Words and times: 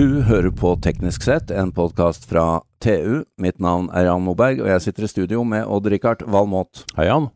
Du 0.00 0.22
hører 0.24 0.48
på 0.56 0.70
Teknisk 0.80 1.26
sett, 1.26 1.50
en 1.52 1.74
podkast 1.76 2.22
fra 2.24 2.62
TU. 2.80 3.18
Mitt 3.36 3.58
navn 3.60 3.90
er 3.92 4.06
Jan 4.06 4.22
Moberg, 4.24 4.62
og 4.64 4.70
jeg 4.70 4.80
sitter 4.86 5.04
i 5.04 5.10
studio 5.12 5.42
med 5.44 5.66
Odd-Rikard 5.68 6.22
Valmot. 6.24 6.86
Hei, 6.96 7.04
Jan. 7.10 7.26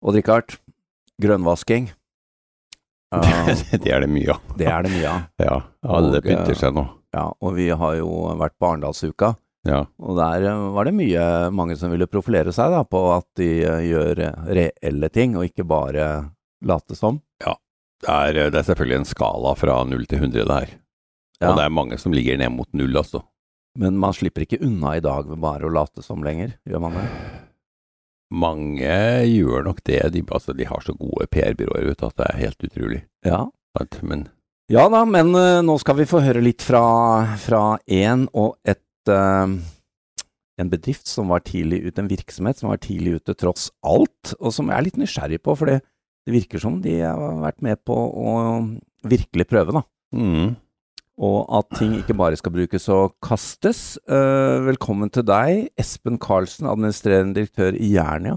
Odd-Rikard, 0.00 0.56
grønnvasking. 1.20 1.90
Uh, 3.12 3.52
det 3.84 3.92
er 3.92 4.02
det 4.04 4.08
mye 4.12 4.34
av. 4.38 4.56
det 4.56 4.66
er 4.72 4.88
det 4.88 4.94
mye 4.94 5.10
av. 5.10 5.20
Ja, 5.50 5.58
alle 5.98 6.22
Og, 6.22 6.24
pynter 6.24 6.56
seg 6.56 6.74
nå. 6.76 6.86
Ja, 7.12 7.26
og 7.28 7.54
vi 7.60 7.68
har 7.82 7.94
jo 8.00 8.08
vært 8.40 8.56
på 8.56 8.70
Arendalsuka, 8.70 9.34
Ja. 9.68 9.84
og 10.00 10.16
der 10.16 10.48
eh, 10.48 10.64
var 10.80 10.88
det 10.88 10.96
mye 10.96 11.28
mange 11.52 11.76
som 11.76 11.92
ville 11.92 12.08
profilere 12.08 12.56
seg 12.56 12.72
da, 12.72 12.82
på 12.88 13.04
at 13.18 13.28
de 13.36 13.52
eh, 13.68 13.84
gjør 13.90 14.24
eh, 14.30 14.50
reelle 14.62 15.12
ting, 15.12 15.36
og 15.36 15.44
ikke 15.48 15.68
bare 15.68 16.10
late 16.64 16.96
som. 16.96 17.20
Det 17.44 18.08
er, 18.08 18.44
det 18.48 18.60
er 18.62 18.68
selvfølgelig 18.72 19.02
en 19.02 19.08
skala 19.12 19.56
fra 19.60 19.82
0 19.92 20.04
til 20.08 20.24
100 20.24 20.48
der. 20.56 20.76
Ja. 21.38 21.52
Og 21.52 21.58
det 21.58 21.66
er 21.66 21.74
mange 21.74 21.98
som 22.02 22.14
ligger 22.14 22.38
ned 22.40 22.50
mot 22.54 22.68
null, 22.76 22.96
altså. 22.98 23.22
Men 23.78 23.98
man 24.00 24.14
slipper 24.16 24.42
ikke 24.42 24.58
unna 24.64 24.96
i 24.98 25.02
dag 25.04 25.28
ved 25.28 25.38
bare 25.42 25.68
å 25.68 25.72
late 25.72 26.02
som 26.02 26.24
lenger, 26.26 26.56
gjør 26.66 26.82
man 26.82 26.98
det? 26.98 27.04
Mange 28.34 28.96
gjør 29.30 29.64
nok 29.68 29.80
det. 29.88 30.00
De, 30.12 30.24
altså, 30.34 30.52
de 30.56 30.66
har 30.68 30.82
så 30.84 30.94
gode 30.98 31.28
PR-byråer 31.32 31.94
at 31.94 32.18
det 32.18 32.26
er 32.26 32.42
helt 32.42 32.66
utrolig. 32.66 33.00
Ja. 33.26 33.46
Men 34.02 34.26
Ja 34.72 34.88
da, 34.90 35.04
men 35.06 35.30
uh, 35.36 35.62
nå 35.62 35.76
skal 35.78 36.00
vi 36.00 36.08
få 36.08 36.20
høre 36.24 36.42
litt 36.42 36.64
fra, 36.66 36.82
fra 37.38 37.62
en 37.86 38.26
og 38.34 38.56
et 38.66 39.12
uh, 39.12 39.46
En 40.58 40.72
bedrift 40.72 41.06
som 41.06 41.30
var 41.30 41.44
tidlig 41.46 41.84
ute, 41.86 42.02
en 42.02 42.10
virksomhet 42.10 42.58
som 42.58 42.72
var 42.72 42.80
tidlig 42.82 43.20
ute 43.20 43.36
tross 43.38 43.68
alt, 43.86 44.32
og 44.40 44.50
som 44.50 44.66
jeg 44.66 44.74
er 44.74 44.86
litt 44.88 44.96
nysgjerrig 44.98 45.38
på, 45.38 45.54
for 45.54 45.70
det, 45.70 45.76
det 46.26 46.34
virker 46.34 46.58
som 46.58 46.80
de 46.82 46.96
har 46.98 47.38
vært 47.44 47.62
med 47.62 47.78
på 47.86 47.94
å 47.94 48.32
virkelig 49.06 49.46
prøve, 49.46 49.76
da. 49.76 49.84
mm, 50.18 50.48
Og 51.18 51.48
at 51.50 51.66
ting 51.74 51.96
ikke 51.98 52.14
bare 52.14 52.38
skal 52.38 52.54
brukes 52.54 52.84
og 52.94 53.16
kastes. 53.24 53.98
Eh, 54.06 54.58
velkommen 54.68 55.10
til 55.10 55.24
deg, 55.26 55.66
Espen 55.80 56.18
Karlsen, 56.22 56.68
administrerende 56.70 57.40
direktør 57.40 57.74
i 57.74 57.90
Jernia. 57.96 58.36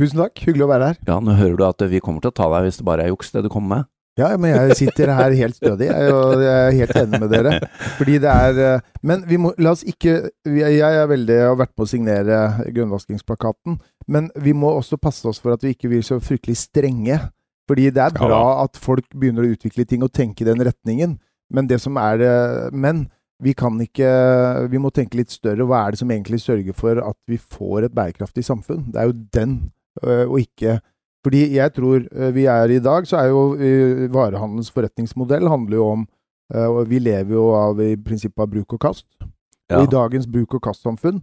Tusen 0.00 0.22
takk, 0.22 0.40
hyggelig 0.46 0.64
å 0.64 0.70
være 0.72 0.86
her. 0.90 1.02
Ja, 1.06 1.18
nå 1.20 1.36
hører 1.36 1.58
du 1.60 1.66
at 1.68 1.84
vi 1.90 2.00
kommer 2.02 2.24
til 2.24 2.32
å 2.32 2.38
ta 2.38 2.48
deg 2.56 2.64
hvis 2.64 2.80
det 2.80 2.86
bare 2.88 3.04
er 3.04 3.12
juks 3.12 3.34
det 3.34 3.44
du 3.44 3.50
kommer 3.52 3.76
med. 3.76 3.90
Ja, 4.18 4.28
men 4.38 4.54
jeg 4.54 4.76
sitter 4.78 5.10
her 5.10 5.34
helt 5.34 5.56
stødig, 5.58 5.88
og 5.90 6.38
jeg 6.38 6.54
er 6.54 6.76
helt 6.78 6.98
enig 7.00 7.20
med 7.20 7.32
dere. 7.34 7.54
Fordi 7.98 8.16
det 8.22 8.30
er 8.30 8.60
eh, 8.62 8.84
Men 9.02 9.24
vi 9.26 9.40
må 9.42 9.50
La 9.58 9.72
oss 9.74 9.82
ikke 9.82 10.30
Jeg 10.46 10.78
er 10.86 11.08
veldig 11.10 11.38
har 11.40 11.56
vært 11.58 11.72
med 11.74 11.84
å 11.84 11.90
signere 11.90 12.40
grønnvaskingsplakaten, 12.68 13.80
men 14.06 14.30
vi 14.38 14.54
må 14.56 14.70
også 14.78 15.00
passe 15.02 15.26
oss 15.28 15.42
for 15.42 15.56
at 15.56 15.66
vi 15.66 15.74
ikke 15.74 15.90
blir 15.90 16.06
så 16.06 16.20
fryktelig 16.22 16.56
strenge. 16.62 17.18
Fordi 17.68 17.90
det 17.96 18.02
er 18.06 18.16
bra 18.16 18.62
at 18.62 18.78
folk 18.80 19.06
begynner 19.12 19.46
å 19.46 19.54
utvikle 19.56 19.86
ting 19.88 20.04
og 20.06 20.12
tenke 20.14 20.44
i 20.44 20.48
den 20.48 20.62
retningen, 20.62 21.18
men 21.50 21.68
det 21.68 21.80
som 21.82 21.96
er 22.00 22.70
Men 22.72 23.06
vi 23.42 23.52
kan 23.52 23.76
ikke 23.82 24.08
Vi 24.70 24.80
må 24.80 24.90
tenke 24.94 25.18
litt 25.18 25.32
større. 25.34 25.66
Hva 25.66 25.84
er 25.84 25.94
det 25.94 26.00
som 26.00 26.10
egentlig 26.10 26.40
sørger 26.42 26.76
for 26.76 27.00
at 27.02 27.18
vi 27.30 27.38
får 27.38 27.88
et 27.88 27.94
bærekraftig 27.94 28.44
samfunn? 28.46 28.86
Det 28.92 29.00
er 29.00 29.10
jo 29.10 29.16
den, 29.34 29.54
øh, 30.02 30.26
og 30.30 30.40
ikke 30.40 30.80
fordi 31.24 31.54
jeg 31.56 31.72
tror 31.72 32.02
øh, 32.12 32.34
vi 32.34 32.44
er 32.44 32.68
i 32.68 32.82
dag, 32.84 33.06
så 33.08 33.16
er 33.16 33.30
jo 33.32 33.56
øh, 33.56 34.12
varehandelens 34.12 34.70
forretningsmodell 34.70 35.48
handler 35.48 35.76
jo 35.76 35.86
om 35.88 36.08
Og 36.54 36.90
vi 36.90 36.98
lever 36.98 37.32
jo 37.32 37.54
av 37.56 37.78
i 37.80 37.96
prinsippet 37.96 38.42
av 38.42 38.50
bruk 38.52 38.72
og 38.76 38.80
kast. 38.80 39.06
Ja. 39.70 39.78
Og 39.78 39.86
i 39.86 39.90
dagens 39.90 40.26
bruk 40.28 40.54
og 40.54 40.60
kast-samfunn, 40.62 41.22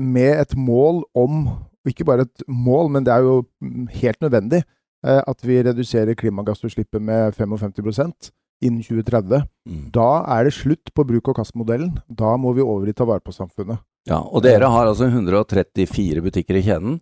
med 0.00 0.40
et 0.40 0.56
mål 0.56 1.04
om 1.14 1.46
og 1.48 1.86
Ikke 1.92 2.04
bare 2.04 2.24
et 2.24 2.42
mål, 2.48 2.88
men 2.90 3.04
det 3.04 3.12
er 3.12 3.18
jo 3.18 3.44
mm, 3.60 3.86
helt 3.92 4.20
nødvendig 4.20 4.62
at 5.04 5.46
vi 5.46 5.62
reduserer 5.62 6.14
klimagassutslippet 6.14 7.02
med 7.02 7.32
55 7.32 8.32
innen 8.64 8.82
2030. 8.82 9.44
Mm. 9.68 9.84
Da 9.94 10.08
er 10.36 10.48
det 10.48 10.56
slutt 10.56 10.92
på 10.94 11.04
bruk 11.06 11.30
og 11.30 11.38
kast-modellen. 11.38 11.94
Da 12.08 12.36
må 12.40 12.54
vi 12.56 12.64
over 12.64 12.88
i 12.88 12.96
ta 12.96 13.06
vare 13.08 13.24
på 13.24 13.34
samfunnet. 13.34 13.80
Ja, 14.08 14.22
og 14.22 14.42
dere 14.46 14.70
har 14.72 14.88
altså 14.88 15.08
134 15.10 16.24
butikker 16.24 16.58
i 16.58 16.64
kjeden. 16.64 16.98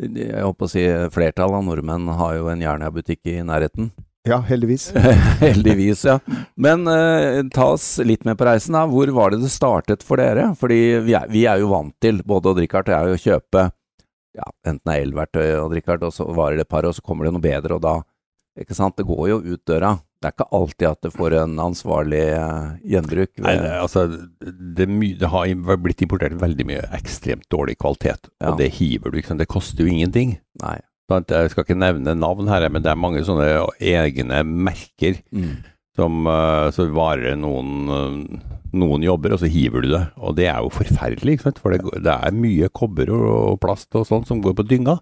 Jeg 0.00 0.44
håper 0.44 0.66
å 0.66 0.70
si 0.70 0.84
flertallet 1.14 1.58
av 1.58 1.66
nordmenn 1.66 2.06
har 2.18 2.36
jo 2.38 2.50
en 2.52 2.62
Jernia-butikk 2.62 3.26
i 3.30 3.40
nærheten. 3.46 3.90
Ja, 4.28 4.36
heldigvis. 4.44 4.90
Heldigvis, 5.40 6.02
ja. 6.04 6.18
Men 6.60 6.84
eh, 6.92 7.40
ta 7.54 7.70
oss 7.72 7.94
litt 8.04 8.26
med 8.28 8.36
på 8.36 8.44
reisen. 8.44 8.76
da. 8.76 8.82
Hvor 8.90 9.08
var 9.16 9.32
det 9.32 9.40
det 9.40 9.52
startet 9.52 10.04
for 10.04 10.20
dere? 10.20 10.50
Fordi 10.60 10.80
vi 11.06 11.14
er, 11.16 11.24
vi 11.32 11.46
er 11.48 11.62
jo 11.62 11.70
vant 11.72 11.94
til, 12.04 12.20
både 12.28 12.52
Odd-Rikard 12.52 12.90
og 12.90 12.98
jeg, 12.98 13.14
å 13.16 13.22
kjøpe 13.24 13.64
ja, 14.36 14.46
enten 14.68 14.92
er 14.92 15.06
elverktøy, 15.06 15.46
Odd-Rikard, 15.62 16.04
og 16.06 16.14
så 16.14 16.28
varer 16.36 16.60
det 16.60 16.68
et 16.68 16.72
par, 16.72 16.86
og 16.86 16.94
så 16.94 17.04
kommer 17.04 17.26
det 17.26 17.34
noe 17.34 17.44
bedre, 17.44 17.78
og 17.78 17.84
da 17.84 18.00
Ikke 18.60 18.74
sant, 18.74 18.96
det 18.98 19.06
går 19.08 19.28
jo 19.30 19.36
ut 19.54 19.62
døra. 19.64 19.94
Det 20.20 20.28
er 20.28 20.34
ikke 20.34 20.50
alltid 20.52 20.84
at 20.90 21.00
det 21.06 21.10
får 21.14 21.34
en 21.40 21.54
ansvarlig 21.64 22.20
eh, 22.36 22.72
gjenbruk. 22.92 23.30
nei, 23.40 23.54
det, 23.56 23.70
altså, 23.80 24.02
det, 24.76 24.86
det 25.18 25.30
har 25.32 25.78
blitt 25.80 26.02
importert 26.04 26.34
veldig 26.42 26.66
mye 26.68 26.82
ekstremt 26.98 27.46
dårlig 27.48 27.78
kvalitet, 27.80 28.28
Ja. 28.40 28.50
og 28.52 28.58
det 28.60 28.68
hiver 28.76 29.10
du. 29.14 29.16
Ikke 29.16 29.32
sant? 29.32 29.40
Det 29.40 29.48
koster 29.48 29.84
jo 29.86 29.88
ingenting. 29.94 30.36
Nei. 30.60 30.76
Jeg 31.10 31.50
skal 31.50 31.64
ikke 31.64 31.74
nevne 31.74 32.12
navn 32.14 32.46
her, 32.52 32.68
men 32.70 32.84
det 32.84 32.92
er 32.92 33.00
mange 33.00 33.24
sånne 33.26 33.48
egne 33.82 34.44
merker 34.46 35.16
Mm. 35.34 35.56
som 35.96 36.26
uh, 36.28 36.68
så 36.70 36.84
varer 36.94 37.34
noen, 37.36 37.72
eh, 37.90 38.60
noen 38.78 39.02
jobber, 39.02 39.32
og 39.34 39.40
så 39.42 39.48
hiver 39.50 39.82
du 39.82 39.88
det. 39.96 40.04
Og 40.22 40.36
det 40.36 40.46
er 40.52 40.60
jo 40.62 40.68
forferdelig, 40.70 41.34
ikke 41.40 41.48
sant? 41.48 41.58
for 41.58 41.72
det, 41.74 41.80
det 42.04 42.12
er 42.14 42.30
mye 42.36 42.68
kobber 42.68 43.10
og 43.10 43.58
plast 43.64 43.88
og 43.98 44.06
sånt 44.06 44.28
som 44.28 44.40
går 44.44 44.54
på 44.60 44.68
dynga. 44.68 44.98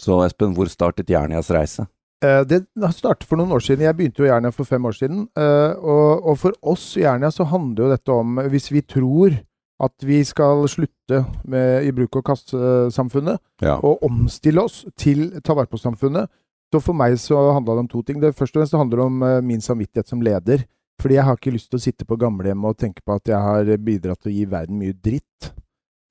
Så 0.00 0.18
Espen, 0.26 0.56
hvor 0.56 0.66
startet 0.72 1.10
Jernias 1.10 1.52
reise? 1.54 1.86
Eh, 2.24 2.42
Det 2.48 2.60
startet 2.96 3.26
for 3.28 3.36
noen 3.40 3.52
år 3.52 3.60
siden. 3.64 3.84
Jeg 3.84 3.96
begynte 3.98 4.22
jo 4.22 4.28
i 4.28 4.30
Jernia 4.32 4.50
for 4.54 4.64
fem 4.68 4.84
år 4.88 4.94
siden. 4.96 5.26
eh, 5.36 5.74
Og, 5.76 6.24
og 6.30 6.38
for 6.40 6.52
oss 6.62 6.96
i 6.96 7.02
Jernia 7.04 7.30
så 7.30 7.44
handler 7.44 7.84
jo 7.84 7.90
dette 7.90 8.12
om 8.14 8.38
Hvis 8.50 8.70
vi 8.72 8.80
tror 8.82 9.36
at 9.84 9.92
vi 10.06 10.22
skal 10.24 10.62
slutte 10.70 11.24
med, 11.44 11.82
i 11.84 11.90
bruk- 11.90 12.16
og 12.16 12.24
kaste-samfunnet, 12.24 13.38
Ja. 13.60 13.74
og 13.82 14.02
omstille 14.06 14.62
oss 14.62 14.84
til 14.96 15.40
ta 15.42 15.52
vare 15.52 15.66
på-samfunnet, 15.66 16.28
så 16.72 16.80
for 16.80 16.94
meg 16.94 17.16
så 17.18 17.52
handla 17.52 17.74
det 17.74 17.78
om 17.80 17.88
to 17.88 18.02
ting. 18.02 18.20
Det 18.20 18.34
Først 18.36 18.54
og 18.56 18.62
fremst 18.62 18.72
handler 18.78 18.96
det 18.96 19.04
om 19.04 19.22
eh, 19.22 19.40
min 19.42 19.60
samvittighet 19.60 20.06
som 20.08 20.20
leder. 20.22 20.64
Fordi 21.00 21.14
jeg 21.14 21.24
har 21.24 21.36
ikke 21.36 21.52
lyst 21.52 21.70
til 21.70 21.78
å 21.78 21.82
sitte 21.82 22.04
på 22.06 22.16
gamlehjemmet 22.16 22.64
og 22.70 22.78
tenke 22.78 23.02
på 23.04 23.16
at 23.16 23.24
jeg 23.26 23.36
har 23.36 23.64
bidratt 23.78 24.20
til 24.22 24.30
å 24.30 24.34
gi 24.36 24.44
verden 24.44 24.78
mye 24.78 24.92
dritt. 24.94 25.50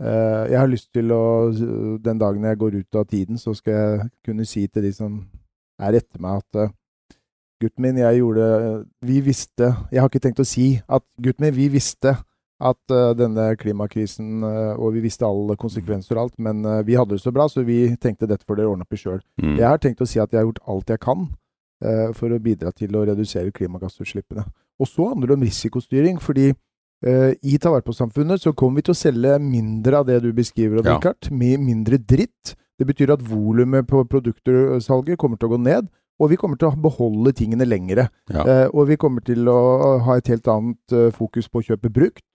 Eh, 0.02 0.46
jeg 0.52 0.60
har 0.60 0.68
lyst 0.68 0.92
til 0.94 1.08
å 1.12 1.98
Den 2.04 2.18
dagen 2.20 2.44
jeg 2.44 2.58
går 2.60 2.76
ut 2.82 2.96
av 2.96 3.06
tiden, 3.08 3.38
så 3.38 3.56
skal 3.56 3.74
jeg 3.74 4.12
kunne 4.26 4.46
si 4.46 4.68
til 4.68 4.84
de 4.84 4.92
som 4.92 5.22
er 5.88 6.00
etter 6.00 6.22
meg 6.24 6.42
at 6.44 6.60
eh, 6.64 6.74
gutten 7.64 7.86
min, 7.86 8.02
jeg 8.02 8.20
gjorde 8.20 8.46
Vi 9.08 9.22
visste 9.24 9.70
Jeg 9.92 10.02
har 10.02 10.10
ikke 10.10 10.24
tenkt 10.24 10.42
å 10.44 10.48
si 10.48 10.76
at 10.84 11.06
gutten 11.22 11.46
min, 11.48 11.56
vi 11.56 11.70
visste 11.72 12.18
at 12.64 12.94
uh, 12.94 13.12
denne 13.18 13.50
klimakrisen 13.60 14.44
uh, 14.44 14.74
Og 14.80 14.94
vi 14.96 15.04
visste 15.04 15.28
alle 15.28 15.58
konsekvenser 15.60 16.16
og 16.16 16.26
alt, 16.26 16.36
men 16.44 16.64
uh, 16.66 16.82
vi 16.86 16.96
hadde 17.00 17.18
det 17.18 17.24
så 17.24 17.34
bra, 17.36 17.50
så 17.52 17.64
vi 17.68 17.86
tenkte 18.02 18.30
dette 18.30 18.48
får 18.48 18.60
dere 18.60 18.72
ordne 18.72 18.86
opp 18.88 18.96
i 18.96 19.00
sjøl. 19.00 19.20
Mm. 19.42 19.58
Jeg 19.58 19.68
har 19.68 19.82
tenkt 19.84 20.04
å 20.04 20.08
si 20.08 20.22
at 20.24 20.32
jeg 20.32 20.40
har 20.40 20.48
gjort 20.48 20.64
alt 20.72 20.94
jeg 20.94 21.04
kan 21.04 21.32
for 22.16 22.32
å 22.32 22.38
bidra 22.40 22.70
til 22.72 22.94
å 22.96 23.02
redusere 23.04 23.52
klimagassutslippene. 23.52 24.46
Og 24.80 24.88
så 24.88 25.10
handler 25.10 25.34
det 25.34 25.36
om 25.36 25.42
risikostyring, 25.44 26.22
fordi 26.24 26.54
i 27.04 27.58
ta 27.60 27.72
vare 27.74 27.84
på-samfunnet 27.84 28.40
så 28.40 28.54
kommer 28.56 28.80
vi 28.80 28.86
til 28.88 28.94
å 28.94 28.98
selge 28.98 29.34
mindre 29.44 30.00
av 30.00 30.06
det 30.08 30.22
du 30.24 30.30
beskriver, 30.32 30.80
Ja. 30.88 31.00
Med 31.32 31.60
mindre 31.60 31.98
dritt. 32.00 32.56
Det 32.80 32.88
betyr 32.88 33.14
at 33.14 33.26
volumet 33.28 33.88
på 33.88 34.02
produktersalget 34.10 35.20
kommer 35.22 35.38
til 35.38 35.50
å 35.50 35.54
gå 35.54 35.60
ned, 35.62 35.90
og 36.22 36.30
vi 36.32 36.38
kommer 36.40 36.60
til 36.60 36.70
å 36.70 36.78
beholde 36.80 37.34
tingene 37.36 37.68
lengre. 37.68 38.08
Ja. 38.32 38.44
Eh, 38.46 38.68
og 38.74 38.88
vi 38.90 38.98
kommer 39.00 39.24
til 39.26 39.50
å 39.50 40.00
ha 40.06 40.18
et 40.18 40.30
helt 40.32 40.48
annet 40.48 40.96
eh, 40.96 41.12
fokus 41.14 41.50
på 41.50 41.62
å 41.62 41.68
kjøpe 41.68 41.92
brukt. 41.94 42.26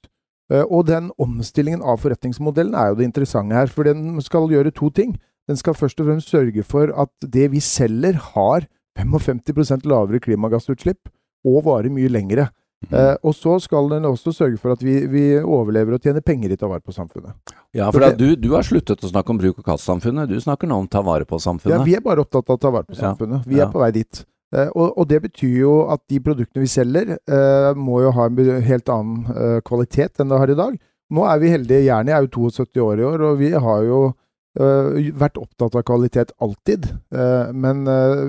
Eh, 0.52 0.64
og 0.64 0.86
den 0.88 1.10
omstillingen 1.20 1.82
av 1.82 2.00
forretningsmodellen 2.02 2.76
er 2.78 2.92
jo 2.92 3.00
det 3.00 3.08
interessante 3.08 3.56
her, 3.56 3.70
for 3.72 3.88
den 3.88 4.18
skal 4.24 4.50
gjøre 4.50 4.74
to 4.74 4.90
ting. 4.94 5.16
Den 5.48 5.56
skal 5.56 5.76
først 5.76 6.00
og 6.02 6.10
fremst 6.10 6.32
sørge 6.32 6.64
for 6.66 6.92
at 6.92 7.12
det 7.24 7.48
vi 7.54 7.62
selger 7.64 8.18
har 8.34 8.68
55% 8.98 9.86
lavere 9.88 10.20
klimagassutslipp 10.20 11.08
og 11.46 11.62
varer 11.68 11.92
mye 11.94 12.10
lengre. 12.10 12.48
Mm. 12.86 12.94
Eh, 12.94 13.16
og 13.26 13.34
så 13.34 13.56
skal 13.60 13.88
den 13.90 14.04
også 14.06 14.30
sørge 14.32 14.56
for 14.62 14.70
at 14.76 14.82
vi, 14.86 15.00
vi 15.10 15.22
overlever 15.42 15.96
og 15.96 16.00
tjener 16.04 16.22
penger 16.22 16.52
i 16.54 16.56
ta 16.56 16.68
vare 16.70 16.80
på 16.84 16.94
samfunnet. 16.94 17.34
Ja, 17.74 17.88
For 17.90 17.98
for 17.98 18.06
det- 18.06 18.18
du, 18.18 18.36
du 18.36 18.52
har 18.54 18.62
sluttet 18.62 19.02
å 19.02 19.10
snakke 19.10 19.30
om 19.34 19.38
bruk 19.40 19.58
og 19.58 19.64
kast-samfunnet. 19.66 20.28
Du 20.30 20.38
snakker 20.40 20.68
nå 20.70 20.78
om 20.78 20.86
ta 20.86 21.02
vare 21.02 21.26
på 21.26 21.40
samfunnet. 21.42 21.74
Ja, 21.80 21.82
vi 21.84 21.96
er 21.98 22.00
bare 22.04 22.22
opptatt 22.22 22.48
av 22.48 22.56
å 22.56 22.60
ta 22.60 22.70
vare 22.70 22.86
på 22.86 22.94
Ja. 22.94 23.00
samfunnet. 23.14 23.44
Vi 23.46 23.56
Ja. 23.58 23.66
er 23.66 23.72
på 23.72 23.80
vei 23.82 23.90
dit. 23.90 24.24
Eh, 24.54 24.68
og, 24.76 24.94
og 24.96 25.08
det 25.08 25.22
betyr 25.22 25.58
jo 25.58 25.72
at 25.90 26.00
de 26.08 26.20
produktene 26.20 26.62
vi 26.62 26.70
selger, 26.70 27.18
eh, 27.28 27.74
må 27.74 27.98
jo 28.00 28.12
ha 28.12 28.26
en 28.30 28.62
helt 28.62 28.88
annen 28.88 29.26
eh, 29.34 29.60
kvalitet 29.60 30.20
enn 30.20 30.28
det 30.30 30.38
har 30.38 30.48
i 30.50 30.54
dag. 30.54 30.78
Nå 31.10 31.24
er 31.26 31.38
vi 31.40 31.50
heldige. 31.50 31.84
Jernet 31.84 32.14
er 32.14 32.22
jo 32.22 32.28
72 32.48 32.80
år 32.80 32.98
i 33.00 33.04
år, 33.10 33.20
og 33.32 33.38
vi 33.38 33.50
har 33.50 33.82
jo 33.84 34.14
eh, 34.58 35.10
vært 35.18 35.36
opptatt 35.36 35.74
av 35.74 35.82
kvalitet 35.82 36.30
alltid. 36.40 36.86
Eh, 37.12 37.52
men, 37.52 37.84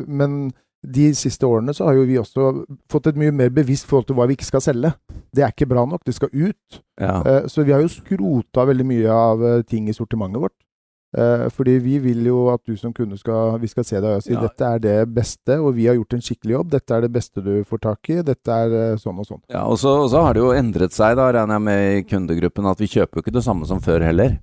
men 0.07 0.51
de 0.85 1.09
siste 1.17 1.43
årene 1.43 1.73
så 1.75 1.89
har 1.89 1.97
jo 1.97 2.05
vi 2.07 2.15
også 2.21 2.45
fått 2.91 3.09
et 3.11 3.17
mye 3.19 3.33
mer 3.35 3.49
bevisst 3.51 3.85
forhold 3.89 4.07
til 4.07 4.15
hva 4.15 4.27
vi 4.29 4.37
ikke 4.37 4.47
skal 4.47 4.63
selge. 4.63 4.93
Det 5.35 5.43
er 5.43 5.51
ikke 5.51 5.67
bra 5.69 5.83
nok, 5.85 6.05
det 6.07 6.15
skal 6.15 6.31
ut. 6.31 6.79
Ja. 6.99 7.19
Eh, 7.25 7.47
så 7.51 7.65
vi 7.67 7.73
har 7.75 7.81
jo 7.83 7.91
skrota 7.91 8.63
veldig 8.69 8.85
mye 8.87 9.11
av 9.11 9.43
eh, 9.43 9.61
ting 9.67 9.89
i 9.91 9.93
sortimentet 9.97 10.39
vårt. 10.45 10.55
Eh, 11.17 11.47
fordi 11.49 11.79
vi 11.81 11.97
vil 11.99 12.23
jo 12.29 12.45
at 12.53 12.61
du 12.69 12.75
som 12.77 12.93
kunde 12.93 13.17
skal, 13.17 13.57
vi 13.59 13.67
skal 13.67 13.83
se 13.83 13.97
deg 13.99 14.19
og 14.19 14.23
si 14.23 14.31
Ja. 14.35 14.41
dette 14.45 14.61
er 14.75 14.79
det 14.79 14.97
beste, 15.13 15.57
og 15.59 15.73
vi 15.75 15.87
har 15.89 15.95
gjort 15.97 16.13
en 16.13 16.21
skikkelig 16.21 16.53
jobb. 16.59 16.69
Dette 16.71 16.95
er 16.95 17.01
det 17.01 17.11
beste 17.11 17.41
du 17.43 17.63
får 17.65 17.81
tak 17.81 18.09
i. 18.13 18.21
Dette 18.23 18.47
er 18.47 18.95
sånn 19.01 19.19
og 19.19 19.25
sånn. 19.27 19.41
Ja, 19.49 19.65
og 19.65 19.79
så, 19.81 19.95
og 20.05 20.09
så 20.13 20.21
har 20.23 20.33
det 20.37 20.43
jo 20.45 20.53
endret 20.53 20.93
seg, 20.95 21.17
da, 21.17 21.31
regner 21.33 21.57
jeg 21.57 21.65
med 21.65 21.97
i 21.97 22.03
kundegruppen, 22.07 22.69
at 22.69 22.79
vi 22.79 22.87
kjøper 22.87 23.19
jo 23.19 23.25
ikke 23.25 23.35
det 23.39 23.43
samme 23.43 23.65
som 23.67 23.81
før 23.81 24.05
heller. 24.05 24.37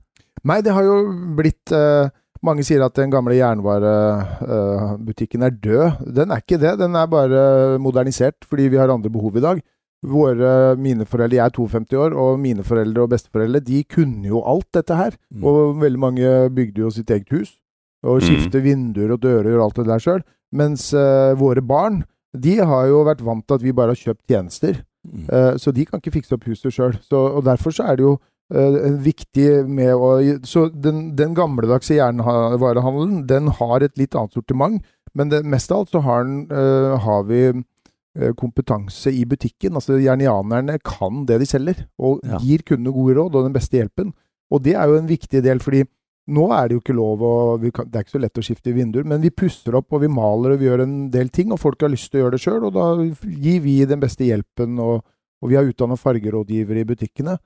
Nei, 0.45 0.61
det 0.61 0.75
har 0.77 0.85
jo 0.85 0.99
blitt 1.39 1.73
eh, 1.73 2.11
Mange 2.47 2.63
sier 2.67 2.83
at 2.87 2.95
den 2.95 3.11
gamle 3.11 3.35
jernvarebutikken 3.35 5.43
er 5.47 5.51
død. 5.51 5.91
Den 6.15 6.31
er 6.31 6.37
ikke 6.43 6.59
det. 6.63 6.77
Den 6.79 6.95
er 6.99 7.07
bare 7.11 7.79
modernisert 7.83 8.35
fordi 8.47 8.69
vi 8.73 8.79
har 8.81 8.89
andre 8.93 9.11
behov 9.11 9.37
i 9.37 9.41
dag. 9.45 9.59
Våre, 10.07 10.77
mine 10.79 11.05
foreldre, 11.09 11.37
Jeg 11.37 11.45
er 11.47 11.51
52 11.57 11.93
år, 11.99 12.13
og 12.15 12.39
mine 12.39 12.63
foreldre 12.63 13.03
og 13.03 13.09
besteforeldre 13.11 13.61
de 13.65 13.83
kunne 13.85 14.27
jo 14.29 14.43
alt 14.47 14.67
dette 14.75 14.95
her. 14.95 15.11
Mm. 15.33 15.45
Og 15.45 15.81
veldig 15.81 15.99
mange 15.99 16.51
bygde 16.55 16.81
jo 16.85 16.91
sitt 16.91 17.11
eget 17.11 17.31
hus. 17.33 17.57
Og 18.05 18.21
Mm. 18.23 18.63
vinduer 18.63 19.11
og 19.13 19.21
dører 19.23 19.57
og 19.59 19.65
alt 19.65 19.77
det 19.77 19.87
der 19.87 19.99
sjøl. 19.99 20.23
Mens 20.53 20.93
uh, 20.95 21.35
våre 21.35 21.63
barn 21.63 22.05
de 22.37 22.57
har 22.61 22.87
jo 22.87 23.03
vært 23.05 23.25
vant 23.25 23.47
til 23.49 23.55
at 23.55 23.63
vi 23.63 23.73
bare 23.73 23.89
har 23.89 23.95
kjøpt 23.97 24.27
tjenester. 24.29 24.83
Mm. 25.05 25.25
Uh, 25.33 25.57
så 25.57 25.73
de 25.73 25.85
kan 25.87 25.99
ikke 25.99 26.13
fikse 26.21 26.33
opp 26.35 26.45
huset 26.45 26.73
sjøl. 26.73 26.99
Og 27.13 27.45
derfor 27.45 27.71
så 27.73 27.83
er 27.91 27.97
det 27.97 28.03
jo 28.05 28.19
viktig 28.49 29.67
med 29.67 29.95
å 29.95 30.11
Så 30.47 30.69
den, 30.71 31.17
den 31.17 31.35
gamledagse 31.35 31.97
jernvarehandelen, 31.97 33.27
den 33.27 33.49
har 33.49 33.83
et 33.83 33.97
litt 33.99 34.15
annet 34.15 34.33
sortiment. 34.33 34.85
Men 35.17 35.31
det, 35.33 35.43
mest 35.49 35.73
av 35.73 35.81
alt 35.81 35.91
så 35.95 36.03
har, 36.05 36.25
den, 36.25 36.45
eh, 36.53 36.99
har 37.01 37.25
vi 37.25 37.41
eh, 37.49 38.33
kompetanse 38.37 39.11
i 39.11 39.25
butikken. 39.25 39.75
Altså 39.75 39.99
Jernianerne 39.99 40.79
kan 40.85 41.25
det 41.27 41.41
de 41.41 41.47
selger, 41.47 41.87
og 41.99 42.21
Ja. 42.25 42.39
gir 42.39 42.63
kundene 42.63 42.93
gode 42.93 43.17
råd 43.17 43.35
og 43.35 43.45
den 43.45 43.53
beste 43.57 43.81
hjelpen. 43.81 44.13
Og 44.51 44.63
det 44.63 44.75
er 44.75 44.87
jo 44.87 44.99
en 44.99 45.09
viktig 45.09 45.43
del, 45.43 45.59
fordi 45.59 45.85
nå 46.29 46.51
er 46.53 46.69
det 46.69 46.75
jo 46.75 46.81
ikke 46.81 46.97
lov 46.97 47.23
å 47.23 47.61
vi 47.61 47.71
kan, 47.71 47.87
Det 47.87 47.97
er 47.97 48.05
ikke 48.05 48.19
så 48.19 48.21
lett 48.21 48.39
å 48.39 48.43
skifte 48.43 48.75
vinduer, 48.75 49.05
men 49.05 49.21
vi 49.21 49.31
pusser 49.31 49.75
opp 49.75 49.93
og 49.93 50.01
vi 50.01 50.09
maler 50.09 50.53
og 50.53 50.59
vi 50.59 50.67
gjør 50.67 50.83
en 50.83 51.11
del 51.11 51.29
ting, 51.29 51.53
og 51.53 51.61
folk 51.61 51.81
har 51.81 51.89
lyst 51.89 52.11
til 52.11 52.21
å 52.21 52.25
gjøre 52.25 52.33
det 52.33 52.41
sjøl, 52.43 52.65
og 52.65 52.73
da 52.75 52.87
gir 53.31 53.61
vi 53.61 53.85
den 53.85 54.01
beste 54.01 54.25
hjelpen. 54.27 54.79
Og, 54.79 55.05
og 55.43 55.49
vi 55.49 55.55
har 55.57 55.65
utdanna 55.65 55.97
fargerådgivere 55.97 56.83
i 56.83 56.89
butikkene 56.89 57.39
eh, 57.39 57.43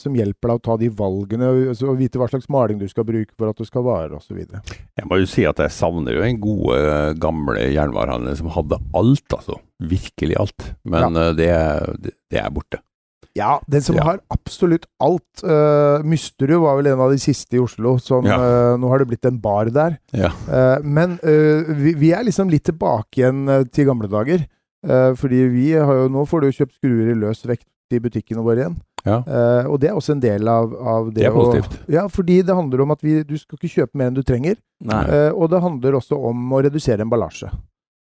som 0.00 0.14
hjelper 0.16 0.48
deg 0.50 0.58
å 0.58 0.62
ta 0.64 0.76
de 0.80 0.88
valgene 0.90 1.48
og, 1.70 1.90
vite 2.00 2.18
hva 2.18 2.26
slags 2.30 2.48
maling 2.50 2.80
du 2.80 2.86
skal 2.90 3.04
bruke 3.06 3.30
for 3.36 3.50
at 3.52 3.60
det 3.60 3.66
skal 3.68 3.84
vare, 3.86 4.16
osv. 4.16 4.40
Jeg 4.40 5.06
må 5.06 5.20
jo 5.20 5.28
si 5.28 5.44
at 5.46 5.60
jeg 5.62 5.74
savner 5.76 6.16
jo 6.16 6.24
den 6.24 6.40
gode, 6.42 6.80
gamle 7.20 7.68
jernvarehandelen 7.68 8.40
som 8.40 8.50
hadde 8.56 8.80
alt, 8.98 9.28
altså. 9.36 9.60
Virkelig 9.78 10.38
alt. 10.40 10.70
Men 10.88 11.14
ja. 11.20 11.30
det, 11.36 11.52
det, 12.02 12.14
det 12.32 12.42
er 12.42 12.50
borte. 12.54 12.80
Ja, 13.38 13.60
den 13.70 13.82
som 13.84 13.94
Ja. 13.96 14.02
har 14.02 14.20
absolutt 14.34 14.86
alt. 14.98 15.44
Uh, 15.44 16.02
Mysterud 16.02 16.58
var 16.64 16.80
vel 16.80 16.88
en 16.90 17.00
av 17.04 17.12
de 17.14 17.18
siste 17.22 17.54
i 17.54 17.62
Oslo. 17.62 17.98
Som, 18.02 18.26
Ja. 18.26 18.38
uh, 18.38 18.74
nå 18.80 18.88
har 18.90 18.98
det 18.98 19.08
blitt 19.12 19.24
en 19.30 19.38
bar 19.38 19.70
der. 19.70 19.98
Ja. 20.12 20.32
Eh, 20.48 20.82
men 20.82 21.18
uh, 21.22 21.68
vi, 21.78 21.94
vi 21.94 22.10
er 22.16 22.24
liksom 22.26 22.50
litt 22.50 22.64
tilbake 22.66 23.20
igjen 23.22 23.46
eh, 23.48 23.64
til 23.70 23.86
gamle 23.86 24.10
dager. 24.10 24.42
Eh, 24.86 25.12
fordi 25.18 25.48
vi 25.50 25.72
har 25.74 26.04
jo 26.04 26.08
Nå 26.08 26.22
får 26.26 26.40
du 26.40 26.46
jo 26.50 26.56
kjøpt 26.60 26.76
skruer 26.78 27.08
i 27.10 27.18
løs 27.18 27.42
vekt 27.46 27.66
i 27.94 27.98
butikkene 28.02 28.42
våre 28.44 28.62
igjen. 28.62 28.76
Ja. 29.08 29.18
Uh, 29.24 29.70
og 29.72 29.78
det 29.82 29.90
er 29.90 29.98
også 29.98 30.14
en 30.16 30.22
del 30.22 30.48
av, 30.52 30.74
av 30.78 31.10
det, 31.10 31.22
Det 31.22 31.30
er 31.30 31.36
positivt. 31.36 31.78
Å, 31.80 31.92
ja, 31.96 32.06
fordi 32.12 32.40
det 32.44 32.56
handler 32.58 32.84
om 32.84 32.94
at 32.94 33.04
vi, 33.04 33.20
du 33.26 33.36
skal 33.40 33.58
ikke 33.58 33.72
kjøpe 33.80 33.98
mer 33.98 34.12
enn 34.12 34.18
du 34.18 34.24
trenger. 34.26 34.58
Eh, 34.84 35.30
og 35.34 35.48
det 35.50 35.62
handler 35.64 35.96
også 35.98 36.18
om 36.28 36.52
å 36.54 36.60
redusere 36.62 37.02
emballasje. 37.02 37.50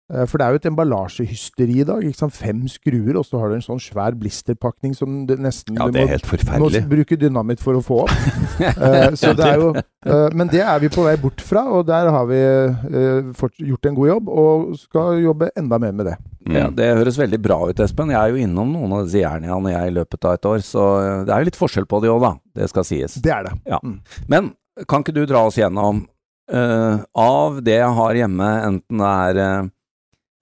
Eh, 0.08 0.24
for 0.24 0.40
det 0.40 0.46
er 0.46 0.54
jo 0.54 0.58
et 0.62 0.66
emballasjehysteri 0.70 1.74
i 1.82 1.84
dag. 1.84 2.00
Ikke 2.08 2.16
sant? 2.22 2.32
Fem 2.32 2.62
skruer, 2.70 3.16
og 3.20 3.26
så 3.28 3.40
har 3.42 3.50
du 3.52 3.58
en 3.58 3.64
sånn 3.64 3.80
svær 3.82 4.14
blisterpakning 4.16 4.94
som 4.96 5.26
du 5.28 5.34
nesten 5.36 5.76
Ja, 5.76 5.88
det 5.92 6.00
er 6.00 6.06
må, 6.06 6.12
helt 6.14 6.24
må 6.24 6.32
forferdelig. 6.32 6.82
bruke 6.88 7.18
dynamitt 7.20 7.60
for 7.60 7.76
å 7.76 7.82
få 7.84 7.98
opp. 8.06 8.14
uh, 8.56 9.12
så 9.20 9.34
det 9.36 9.44
er 9.44 9.60
jo, 9.60 9.74
uh, 9.76 10.28
men 10.32 10.48
det 10.48 10.62
er 10.64 10.80
vi 10.80 10.88
på 10.94 11.04
vei 11.04 11.14
bort 11.20 11.44
fra, 11.44 11.66
og 11.76 11.84
der 11.90 12.08
har 12.14 12.24
vi 12.30 12.40
uh, 12.40 13.30
fort, 13.36 13.54
gjort 13.60 13.90
en 13.90 13.98
god 14.00 14.10
jobb, 14.14 14.32
og 14.32 14.72
skal 14.80 15.20
jobbe 15.20 15.50
enda 15.60 15.80
mer 15.82 15.92
med 16.00 16.12
det. 16.12 16.18
Ja, 16.18 16.26
Mm. 16.48 16.76
Det 16.78 16.86
høres 16.96 17.18
veldig 17.20 17.38
bra 17.44 17.58
ut, 17.68 17.80
Espen. 17.84 18.08
Jeg 18.08 18.16
er 18.16 18.30
jo 18.32 18.38
innom 18.40 18.70
noen 18.72 18.92
av 18.96 19.02
disse 19.04 19.20
jerniaene 19.20 19.74
jeg 19.74 19.90
i 19.90 19.92
løpet 19.98 20.24
av 20.24 20.38
et 20.38 20.46
år, 20.48 20.62
så 20.64 20.84
det 21.28 21.34
er 21.34 21.42
jo 21.42 21.48
litt 21.50 21.58
forskjell 21.60 21.84
på 21.90 22.00
de 22.00 22.08
òg, 22.08 22.22
da. 22.24 22.30
Det 22.56 22.68
skal 22.72 22.86
sies. 22.88 23.18
Det 23.20 23.34
er 23.34 23.44
det. 23.44 23.52
Ja. 23.68 23.76
Mm. 23.84 23.98
Men 24.32 24.48
kan 24.88 25.04
ikke 25.04 25.12
du 25.12 25.26
dra 25.28 25.42
oss 25.50 25.58
gjennom 25.60 26.06
av 26.48 27.58
det 27.60 27.76
jeg 27.76 27.92
har 27.98 28.16
hjemme, 28.22 28.48
enten 28.64 29.02
det 29.04 29.10
er 29.12 29.68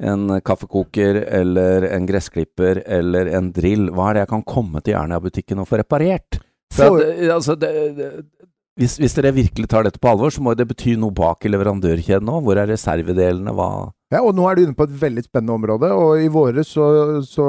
en 0.03 0.41
kaffekoker 0.45 1.23
eller 1.25 1.87
en 1.89 2.07
gressklipper 2.09 2.83
eller 2.85 3.31
en 3.39 3.53
drill, 3.57 3.89
hva 3.95 4.11
er 4.11 4.19
det 4.19 4.27
jeg 4.27 4.33
kan 4.35 4.45
komme 4.45 4.83
til 4.85 4.97
Jernia-butikken 4.97 5.63
og 5.63 5.71
få 5.71 5.81
reparert? 5.81 6.41
For 6.75 6.99
at, 7.01 7.15
eh, 7.17 7.33
altså, 7.33 7.57
det, 7.57 7.71
det, 7.97 8.11
hvis, 8.77 8.99
hvis 9.01 9.15
dere 9.17 9.33
virkelig 9.33 9.71
tar 9.73 9.87
dette 9.87 10.01
på 10.03 10.11
alvor, 10.11 10.33
så 10.35 10.43
må 10.45 10.53
det 10.53 10.67
bety 10.69 10.99
noe 11.01 11.15
bak 11.17 11.47
i 11.47 11.53
leverandørkjeden 11.53 12.29
òg. 12.29 12.43
Hvor 12.45 12.61
er 12.61 12.69
reservedelene? 12.69 13.55
Hva 13.57 13.71
Ja, 14.13 14.21
og 14.21 14.37
nå 14.37 14.45
er 14.51 14.59
du 14.59 14.67
inne 14.67 14.77
på 14.77 14.85
et 14.85 14.99
veldig 15.01 15.25
spennende 15.25 15.57
område, 15.57 15.89
og 15.97 16.21
i 16.21 16.29
våre 16.33 16.65
så, 16.67 16.85
så 17.25 17.47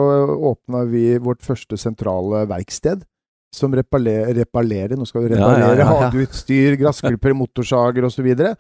åpna 0.54 0.86
vi 0.88 1.18
vårt 1.20 1.44
første 1.44 1.80
sentrale 1.80 2.46
verksted. 2.48 3.04
Som 3.56 3.72
reparerer, 3.72 4.34
reparerer 4.36 5.00
Nå 5.00 5.06
skal 5.08 5.24
vi 5.24 5.30
Ja, 5.32 5.38
ja, 5.40 5.46
reparere 5.48 5.80
ja, 5.80 5.84
ja. 5.84 6.08
hageutstyr, 6.08 6.76
gressklipper, 6.82 7.36
motorsager 7.36 8.08
osv. 8.08 8.28
Eh, 8.36 8.58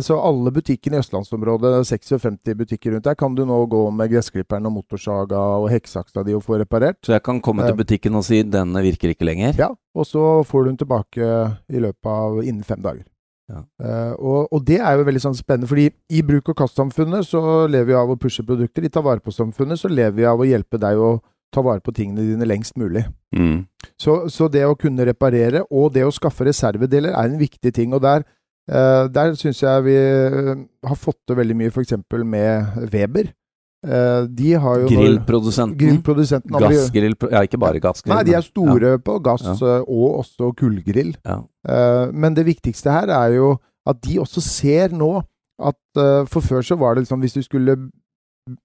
så 0.00 0.16
alle 0.24 0.50
butikkene 0.50 0.96
i 0.96 1.02
østlandsområdet, 1.02 1.86
56 1.86 2.54
butikker 2.56 2.94
rundt 2.94 3.04
der, 3.04 3.14
kan 3.14 3.34
du 3.34 3.44
nå 3.44 3.58
gå 3.68 3.82
med 3.92 4.10
gressklipperen 4.10 4.66
og 4.66 4.72
motorsaga 4.72 5.38
og 5.60 5.68
hekksaksa 5.70 6.24
di 6.24 6.34
og 6.34 6.42
få 6.42 6.58
reparert. 6.62 6.96
Så 7.04 7.12
jeg 7.12 7.22
kan 7.22 7.40
komme 7.40 7.62
til 7.66 7.74
Eh. 7.74 7.76
butikken 7.76 8.14
og 8.16 8.24
si 8.24 8.42
'denne 8.42 8.82
virker 8.82 9.10
ikke 9.12 9.26
lenger'? 9.28 9.58
Ja, 9.58 9.68
og 9.94 10.06
så 10.06 10.42
får 10.44 10.64
du 10.64 10.68
den 10.70 10.76
tilbake 10.78 11.56
i 11.68 11.78
løpet 11.78 12.06
av 12.06 12.42
innen 12.42 12.64
fem 12.64 12.80
dager. 12.82 13.04
Ja. 13.50 13.64
Eh, 13.82 14.12
og, 14.18 14.48
og 14.52 14.64
det 14.64 14.78
er 14.78 14.96
jo 14.96 15.04
veldig 15.04 15.20
sånn 15.20 15.34
spennende, 15.34 15.66
fordi 15.66 15.90
i 16.10 16.22
bruk- 16.22 16.48
og 16.48 16.56
kastsamfunnet 16.56 17.26
så 17.26 17.66
lever 17.68 17.84
vi 17.86 17.94
av 17.94 18.08
å 18.08 18.16
pushe 18.16 18.44
produkter. 18.46 18.84
I 18.84 18.88
ta 18.88 19.00
vare 19.02 19.20
på-samfunnet 19.20 19.78
så 19.78 19.90
lever 19.90 20.16
vi 20.16 20.24
av 20.24 20.38
å 20.38 20.46
hjelpe 20.46 20.78
deg 20.78 20.96
å 20.96 21.20
ta 21.52 21.60
vare 21.60 21.80
på 21.80 21.92
tingene 21.92 22.22
dine 22.22 22.46
lengst 22.46 22.76
mulig. 22.78 23.04
Mm. 23.34 23.66
Så, 23.98 24.28
så 24.30 24.48
det 24.48 24.62
å 24.64 24.78
kunne 24.78 25.04
reparere 25.04 25.64
og 25.68 25.92
det 25.92 26.04
å 26.06 26.12
skaffe 26.14 26.46
reservedeler 26.46 27.10
er 27.10 27.24
en 27.24 27.38
viktig 27.40 27.74
ting. 27.74 27.92
Og 27.92 28.00
der, 28.02 28.22
eh, 28.22 28.24
der 29.10 29.34
syns 29.34 29.60
jeg 29.62 29.84
vi 29.84 29.94
eh, 29.98 30.54
har 30.86 30.96
fått 30.96 31.18
til 31.26 31.36
veldig 31.36 31.56
mye, 31.58 31.70
f.eks. 31.74 31.94
med 32.24 32.90
Weber. 32.92 33.32
Eh, 33.82 34.26
de 34.28 34.50
har 34.60 34.82
jo 34.82 34.88
Grillprodusenten? 34.90 35.78
Grillprodusenten 35.80 36.52
Gassgrill 36.60 37.14
Ja, 37.32 37.40
ikke 37.46 37.58
bare 37.58 37.80
gassgrill. 37.80 38.12
Nei, 38.14 38.24
de 38.28 38.34
er 38.36 38.44
store 38.44 38.74
store 38.76 38.98
på 39.00 39.14
gass 39.24 39.42
Ja. 39.46 39.54
eh, 39.54 39.84
og 39.88 40.18
også 40.20 40.50
kullgrill. 40.60 41.14
Ja. 41.24 41.38
Eh, 41.66 42.12
men 42.12 42.34
det 42.36 42.44
viktigste 42.46 42.92
her 42.92 43.08
er 43.08 43.32
jo 43.38 43.54
at 43.88 44.02
de 44.04 44.18
også 44.20 44.42
ser 44.44 44.92
nå 44.92 45.22
at 45.60 45.76
eh, 45.96 46.26
For 46.28 46.40
før 46.44 46.60
så 46.62 46.76
var 46.78 46.94
det 46.94 47.06
liksom 47.06 47.20
hvis 47.24 47.34
du 47.34 47.42
skulle 47.42 47.76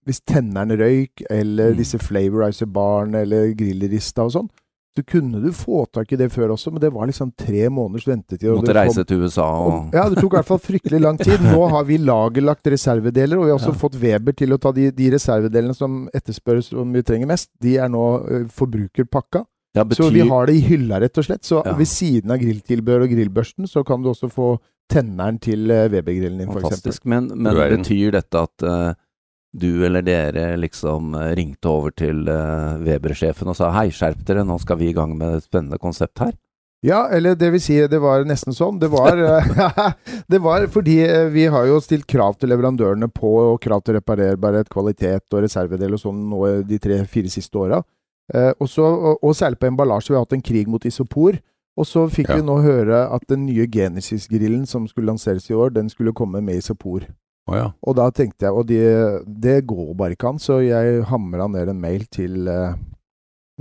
Hvis 0.06 0.20
tenneren 0.28 0.72
røyk, 0.80 1.22
eller 1.30 1.72
Mm. 1.72 1.78
disse 1.78 1.98
flavorizer-barene, 2.00 3.22
eller 3.22 3.54
grillrista 3.56 4.24
og 4.24 4.32
sånn, 4.32 4.50
så 4.96 5.04
kunne 5.06 5.42
du 5.44 5.50
få 5.52 5.86
tak 5.92 6.12
i 6.14 6.16
det 6.16 6.30
før 6.32 6.54
også, 6.56 6.72
men 6.72 6.80
det 6.80 6.92
var 6.94 7.06
liksom 7.10 7.34
tre 7.36 7.68
måneders 7.70 8.06
ventetid. 8.08 8.48
og 8.50 8.62
Måtte 8.62 8.72
kom- 8.74 8.78
reise 8.82 9.04
til 9.06 9.22
USA 9.26 9.44
og 9.44 9.74
og, 9.74 9.94
ja, 9.94 10.06
det 10.10 10.18
tok 10.22 10.34
i 10.34 10.38
hvert 10.38 10.46
fall 10.48 10.60
fryktelig 10.60 11.02
lang 11.02 11.18
tid. 11.20 11.40
Nå 11.44 11.70
har 11.70 11.84
vi 11.84 11.98
lagerlagt 11.98 12.64
reservedeler, 12.72 13.38
og 13.38 13.44
vi 13.46 13.52
har 13.52 13.60
også 13.60 13.74
Ja. 13.74 13.80
fått 13.82 13.96
Weber 14.00 14.32
til 14.34 14.50
å 14.56 14.58
ta 14.58 14.72
de, 14.72 14.92
de 14.92 15.10
reservedelene 15.12 15.76
som 15.76 16.08
etterspørres 16.16 16.72
om 16.80 16.94
vi 16.94 17.02
trenger 17.04 17.28
mest. 17.28 17.50
De 17.60 17.76
er 17.78 17.90
nå 17.90 18.06
uh, 18.24 18.46
forbrukerpakka. 18.48 19.46
ja, 19.76 19.84
Så 19.92 20.10
vi 20.14 20.22
har 20.28 20.46
det 20.48 20.56
i 20.56 20.62
hylla, 20.62 21.00
rett 21.02 21.18
og 21.18 21.26
slett. 21.26 21.44
Så 21.44 21.62
Ja. 21.66 21.74
ved 21.76 21.88
siden 21.88 22.32
av 22.32 22.38
grilltilbehør 22.40 23.04
og 23.04 23.10
grillbørsten, 23.10 23.68
så 23.68 23.84
kan 23.86 24.02
du 24.02 24.10
også 24.10 24.32
få 24.32 24.60
tenneren 24.90 25.40
til 25.42 25.68
Weber-grillen 25.68 26.38
din, 26.40 26.48
f.eks. 26.48 26.62
Fantastisk. 26.62 27.06
Men, 27.06 27.28
men 27.36 27.54
Du 27.54 27.60
en- 27.62 27.82
betyr 27.84 28.12
dette 28.12 28.36
at 28.36 28.64
eh, 28.64 28.94
du 29.56 29.86
eller 29.88 30.04
dere 30.06 30.56
liksom 30.60 31.14
eh, 31.16 31.32
ringte 31.40 31.70
over 31.72 31.94
til 31.96 32.28
eh, 32.32 32.76
Weber-sjefen 32.86 33.48
og 33.52 33.56
sa 33.58 33.72
hei, 33.76 33.88
skjerp 33.94 34.26
dere, 34.28 34.44
nå 34.48 34.58
skal 34.62 34.78
vi 34.82 34.90
i 34.92 34.96
gang 34.98 35.16
med 35.18 35.38
et 35.40 35.48
spennende 35.48 35.80
konsept 35.82 36.20
her? 36.24 36.34
Ja, 36.86 37.08
eller 37.10 37.34
det 37.40 37.48
vil 37.54 37.62
si, 37.64 37.80
det 37.90 37.98
var 38.04 38.28
nesten 38.30 38.54
sånn. 38.54 38.78
Det 38.82 38.92
var, 38.94 39.18
eh, 39.18 39.48
det 40.32 40.42
var 40.44 40.68
fordi 40.70 41.00
vi 41.34 41.48
har 41.50 41.66
jo 41.72 41.80
stilt 41.82 42.06
krav 42.12 42.36
til 42.38 42.52
leverandørene 42.54 43.10
på 43.10 43.32
og 43.56 43.60
krav 43.64 43.82
til 43.88 43.98
reparerbarhet, 43.98 44.70
kvalitet 44.70 45.26
og 45.34 45.42
reservedel 45.48 45.98
og 45.98 46.04
sånn 46.04 46.22
nå 46.30 46.44
de 46.68 46.78
tre-fire 46.84 47.32
siste 47.34 47.58
åra. 47.58 47.82
Eh, 48.34 48.52
og, 48.60 48.70
og, 48.86 49.18
og 49.24 49.36
særlig 49.38 49.58
på 49.62 49.72
emballasje. 49.72 50.12
Vi 50.14 50.18
har 50.20 50.28
hatt 50.28 50.38
en 50.38 50.46
krig 50.46 50.70
mot 50.70 50.86
isopor. 50.86 51.40
Og 51.76 51.84
så 51.84 52.06
fikk 52.08 52.30
Ja. 52.32 52.38
vi 52.40 52.46
nå 52.48 52.54
høre 52.64 53.02
at 53.12 53.26
den 53.28 53.42
nye 53.50 53.66
Genesis-grillen 53.68 54.64
som 54.70 54.86
skulle 54.88 55.10
lanseres 55.12 55.50
i 55.50 55.54
år, 55.58 55.74
den 55.76 55.90
skulle 55.92 56.14
komme 56.16 56.40
med 56.42 56.62
isopor. 56.62 57.04
Å 57.46 57.58
ja. 57.58 57.68
Og 57.86 57.94
da 58.00 58.08
tenkte 58.10 58.48
jeg 58.48 58.58
Og 58.58 58.66
det, 58.66 58.86
det 59.30 59.60
går 59.70 59.94
bare 59.98 60.16
ikke 60.16 60.32
an, 60.32 60.42
så 60.42 60.60
jeg 60.66 61.04
hamra 61.12 61.46
ned 61.52 61.70
en 61.70 61.82
mail 61.82 62.08
til, 62.10 62.48
eh, 62.50 62.74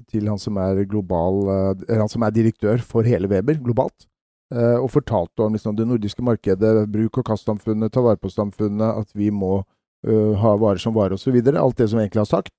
til 0.08 0.30
han 0.30 0.40
som 0.40 0.56
er 0.62 0.86
global 0.88 1.42
eller 1.50 2.00
Han 2.00 2.12
som 2.12 2.24
er 2.24 2.32
direktør 2.32 2.80
for 2.80 3.04
hele 3.04 3.28
Weber 3.28 3.60
globalt. 3.60 4.08
eh, 4.54 4.78
og 4.78 4.90
fortalte 4.92 5.42
om 5.42 5.52
liksom, 5.52 5.76
det 5.76 5.86
nordiske 5.88 6.22
markedet, 6.22 6.86
bruk- 6.92 7.18
og 7.18 7.24
kastsamfunnet, 7.26 7.92
ta 7.92 8.00
vare 8.04 8.20
på-samfunnet, 8.20 9.00
at 9.02 9.08
vi 9.16 9.30
må 9.30 9.64
uh, 10.06 10.32
ha 10.38 10.52
varer 10.60 10.78
som 10.78 10.94
varer 10.94 11.16
osv. 11.16 11.34
Alt 11.34 11.80
det 11.80 11.88
som 11.90 11.98
egentlig 11.98 12.22
har 12.22 12.30
sagt. 12.30 12.52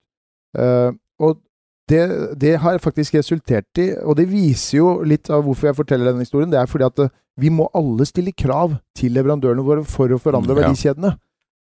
Uh, 0.58 0.92
og 1.22 1.40
det, 1.92 2.02
det 2.42 2.56
har 2.64 2.80
faktisk 2.82 3.14
resultert 3.20 3.78
i, 3.82 3.92
og 4.02 4.16
det 4.18 4.26
viser 4.32 4.80
jo 4.80 4.88
litt 5.06 5.30
av 5.30 5.44
hvorfor 5.46 5.70
jeg 5.70 5.78
forteller 5.78 6.10
denne 6.10 6.26
historien, 6.26 6.50
det 6.52 6.58
er 6.62 6.70
fordi 6.72 6.88
at 6.88 7.04
eh, 7.06 7.12
vi 7.38 7.52
må 7.52 7.68
alle 7.76 8.06
stille 8.08 8.32
krav 8.34 8.78
til 8.98 9.14
leverandørene 9.18 9.64
våre 9.66 9.84
for 9.86 10.10
å 10.16 10.20
forandre 10.22 10.56
Mm, 10.56 10.58
ja. 10.58 10.68
verdikjedene. 10.70 11.14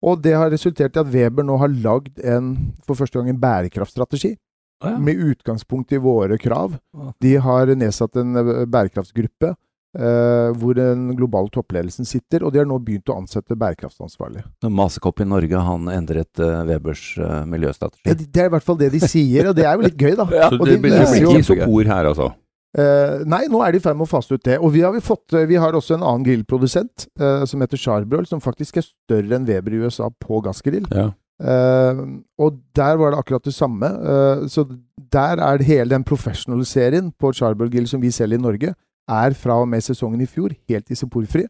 Og 0.03 0.21
det 0.25 0.33
har 0.35 0.51
resultert 0.51 0.97
i 0.97 1.01
at 1.03 1.11
Weber 1.13 1.45
nå 1.45 1.57
har 1.61 1.69
lagd 1.69 2.19
en, 2.25 2.55
for 2.87 2.97
første 2.99 3.19
gang 3.21 3.29
en 3.31 3.41
bærekraftstrategi. 3.41 4.35
Ah, 4.81 4.95
ja. 4.95 4.99
Med 4.99 5.19
utgangspunkt 5.21 5.93
i 5.93 5.99
våre 6.01 6.39
krav. 6.41 6.79
De 7.21 7.35
har 7.37 7.67
nedsatt 7.77 8.17
en 8.17 8.37
eh, 8.41 8.65
bærekraftsgruppe 8.67 9.55
eh, 9.99 10.51
hvor 10.61 10.77
den 10.79 11.09
globale 11.19 11.51
toppledelsen 11.55 12.09
sitter, 12.09 12.45
og 12.45 12.53
de 12.53 12.63
har 12.63 12.69
nå 12.69 12.79
begynt 12.85 13.11
å 13.11 13.19
ansette 13.21 13.57
bærekraftansvarlig. 13.59 14.45
Masekopp 14.67 15.23
i 15.25 15.29
Norge, 15.29 15.65
han 15.71 15.89
endret 15.95 16.43
uh, 16.43 16.61
Webers 16.69 17.03
uh, 17.19 17.43
miljøstrategi. 17.49 18.07
Ja, 18.09 18.19
det 18.21 18.45
er 18.45 18.53
i 18.53 18.55
hvert 18.57 18.67
fall 18.67 18.79
det 18.81 18.93
de 18.95 19.03
sier, 19.03 19.51
og 19.51 19.59
det 19.59 19.67
er 19.67 19.75
jo 19.77 19.89
litt 19.89 19.99
gøy, 19.99 20.15
da. 20.19 20.29
Ja. 20.41 20.53
Så 20.53 20.61
og 20.61 20.69
det, 20.69 20.79
de 20.79 20.85
blir- 20.87 20.97
det 20.97 21.11
blir 21.11 21.27
ikke 21.27 21.43
isopor 21.45 21.91
her, 21.91 22.13
altså? 22.13 22.31
Eh, 22.79 23.23
nei, 23.27 23.47
nå 23.51 23.61
er 23.67 23.75
de 23.75 23.81
i 23.81 23.83
ferd 23.83 23.99
med 23.99 24.07
å 24.07 24.11
faste 24.11 24.37
ut 24.37 24.45
det. 24.47 24.59
Og 24.63 24.71
vi 24.75 24.85
har, 24.85 24.93
vi 24.95 25.03
fått, 25.03 25.33
eh, 25.35 25.49
vi 25.51 25.59
har 25.59 25.75
også 25.75 25.97
en 25.97 26.05
annen 26.07 26.27
grillprodusent 26.27 27.09
eh, 27.19 27.43
som 27.51 27.63
heter 27.65 27.81
Charbroil, 27.81 28.29
som 28.31 28.43
faktisk 28.43 28.79
er 28.79 28.87
større 28.87 29.39
enn 29.39 29.49
Weber 29.49 29.75
i 29.75 29.83
USA 29.83 30.11
på 30.23 30.43
gassgrill. 30.45 30.87
Ja. 30.95 31.11
Uh, 31.41 32.21
og 32.37 32.59
der 32.77 32.99
var 33.01 33.15
det 33.15 33.21
akkurat 33.23 33.47
det 33.49 33.55
samme. 33.57 33.89
Uh, 33.89 34.43
så 34.53 34.67
der 35.11 35.41
er 35.41 35.57
det 35.57 35.71
hele 35.71 35.95
den 35.95 36.05
professional-serien 36.05 37.09
på 37.17 37.31
Charbroil 37.33 37.71
grill 37.73 37.89
som 37.89 38.03
vi 38.03 38.11
selger 38.13 38.37
i 38.37 38.43
Norge, 38.45 38.75
er 39.09 39.35
fra 39.39 39.61
og 39.63 39.69
med 39.71 39.85
sesongen 39.85 40.21
i 40.23 40.29
fjor 40.31 40.55
helt 40.69 40.91
isoporfri. 40.91 41.47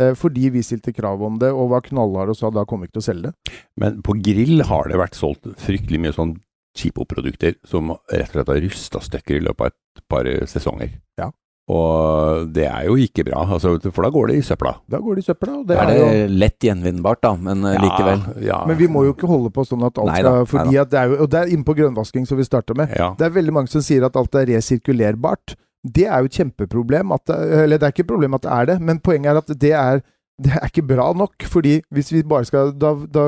Eh, 0.00 0.14
fordi 0.18 0.48
vi 0.50 0.62
stilte 0.66 0.92
krav 0.92 1.22
om 1.22 1.38
det 1.38 1.52
og 1.54 1.70
var 1.70 1.84
knallharde 1.86 2.34
og 2.34 2.38
sa 2.38 2.50
da 2.50 2.64
kommer 2.66 2.86
vi 2.86 2.90
ikke 2.90 2.98
til 2.98 3.04
å 3.04 3.08
selge 3.10 3.30
det. 3.30 3.54
Men 3.78 4.02
på 4.02 4.16
grill 4.18 4.64
har 4.66 4.90
det 4.90 4.98
vært 4.98 5.18
solgt 5.18 5.46
fryktelig 5.62 6.02
mye 6.02 6.16
sånn 6.16 6.34
Chipo-produkter 6.74 7.54
som 7.70 7.92
rett 8.10 8.32
og 8.32 8.34
slett 8.34 8.48
har 8.50 8.64
rusta 8.64 8.98
stykker 8.98 9.36
i 9.38 9.42
løpet 9.46 9.62
av 9.62 9.70
et 9.70 10.00
par 10.10 10.26
sesonger. 10.50 10.96
Ja. 11.20 11.28
Og 11.70 12.48
det 12.52 12.64
er 12.66 12.88
jo 12.88 12.96
ikke 13.00 13.22
bra, 13.24 13.44
altså, 13.46 13.76
for 13.94 14.04
da 14.04 14.10
går 14.12 14.32
det 14.32 14.40
i 14.40 14.42
søpla. 14.44 14.74
Da 14.90 14.98
går 15.00 15.16
det 15.16 15.22
i 15.22 15.28
søpla. 15.28 15.52
Og 15.60 15.68
det 15.70 15.78
er 15.78 15.92
er 15.92 16.00
jo 16.00 16.08
det 16.10 16.34
lett 16.42 16.66
gjenvinnbart, 16.66 17.22
da, 17.22 17.30
men 17.40 17.62
ja, 17.62 17.78
likevel. 17.80 18.24
Ja, 18.44 18.58
Men 18.66 18.76
vi 18.76 18.88
må 18.90 19.04
jo 19.06 19.14
ikke 19.14 19.30
holde 19.30 19.52
på 19.54 19.64
sånn 19.64 19.86
at 19.86 19.96
alt 20.02 20.10
Neida, 20.10 20.32
skal 20.34 20.50
fordi 20.50 20.80
at 20.82 20.90
det 20.90 20.98
er 21.00 21.14
jo, 21.14 21.20
Og 21.22 21.30
det 21.30 21.40
er 21.40 21.54
inne 21.54 21.64
på 21.64 21.76
grønnvasking 21.78 22.26
som 22.28 22.42
vi 22.42 22.44
starta 22.50 22.74
med. 22.76 22.90
ja. 22.98 23.14
Det 23.16 23.30
er 23.30 23.38
veldig 23.38 23.54
mange 23.54 23.72
som 23.72 23.86
sier 23.86 24.04
at 24.04 24.18
alt 24.18 24.34
er 24.34 24.50
resirkulerbart. 24.50 25.54
Det 25.84 26.06
er 26.06 26.18
jo 26.18 26.24
et 26.30 26.32
kjempeproblem. 26.38 27.12
At 27.12 27.28
eller 27.30 27.76
det 27.78 27.82
er 27.86 27.92
ikke 27.92 28.04
et 28.06 28.12
problem 28.14 28.34
at 28.34 28.42
det 28.42 28.52
er 28.52 28.64
det, 28.72 28.80
men 28.80 29.00
poenget 29.04 29.30
er 29.34 29.36
at 29.42 29.50
det 29.60 29.72
er, 29.72 30.00
det 30.42 30.52
er 30.56 30.64
ikke 30.66 30.86
bra 30.88 31.12
nok. 31.12 31.42
fordi 31.46 31.80
hvis 31.92 32.12
vi 32.12 32.22
bare 32.22 32.44
skal 32.44 32.72
Da, 32.80 32.94
da, 33.14 33.24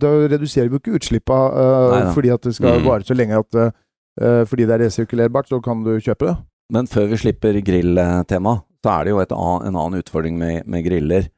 da 0.00 0.08
reduserer 0.32 0.68
vi 0.68 0.74
jo 0.78 0.80
ikke 0.82 0.96
utslippa 0.98 1.36
uh, 1.52 2.14
fordi 2.14 2.28
at 2.32 2.42
det 2.42 2.54
skal 2.56 2.80
Mm. 2.80 2.86
vare 2.88 3.04
så 3.04 3.14
lenge 3.14 3.36
at 3.38 3.54
uh, 3.54 4.44
Fordi 4.46 4.64
det 4.66 4.74
er 4.74 4.84
resirkulerbart, 4.86 5.48
så 5.48 5.60
kan 5.60 5.84
du 5.84 5.98
kjøpe 6.00 6.26
det. 6.26 6.36
Men 6.72 6.86
før 6.86 7.06
vi 7.10 7.16
slipper 7.16 7.60
grilltema, 7.64 8.56
så 8.84 8.90
er 8.90 9.04
det 9.04 9.10
jo 9.10 9.20
et 9.20 9.32
ann, 9.32 9.66
en 9.66 9.76
annen 9.76 10.00
utfordring 10.02 10.38
med, 10.38 10.62
med 10.66 10.84
griller. 10.84 11.28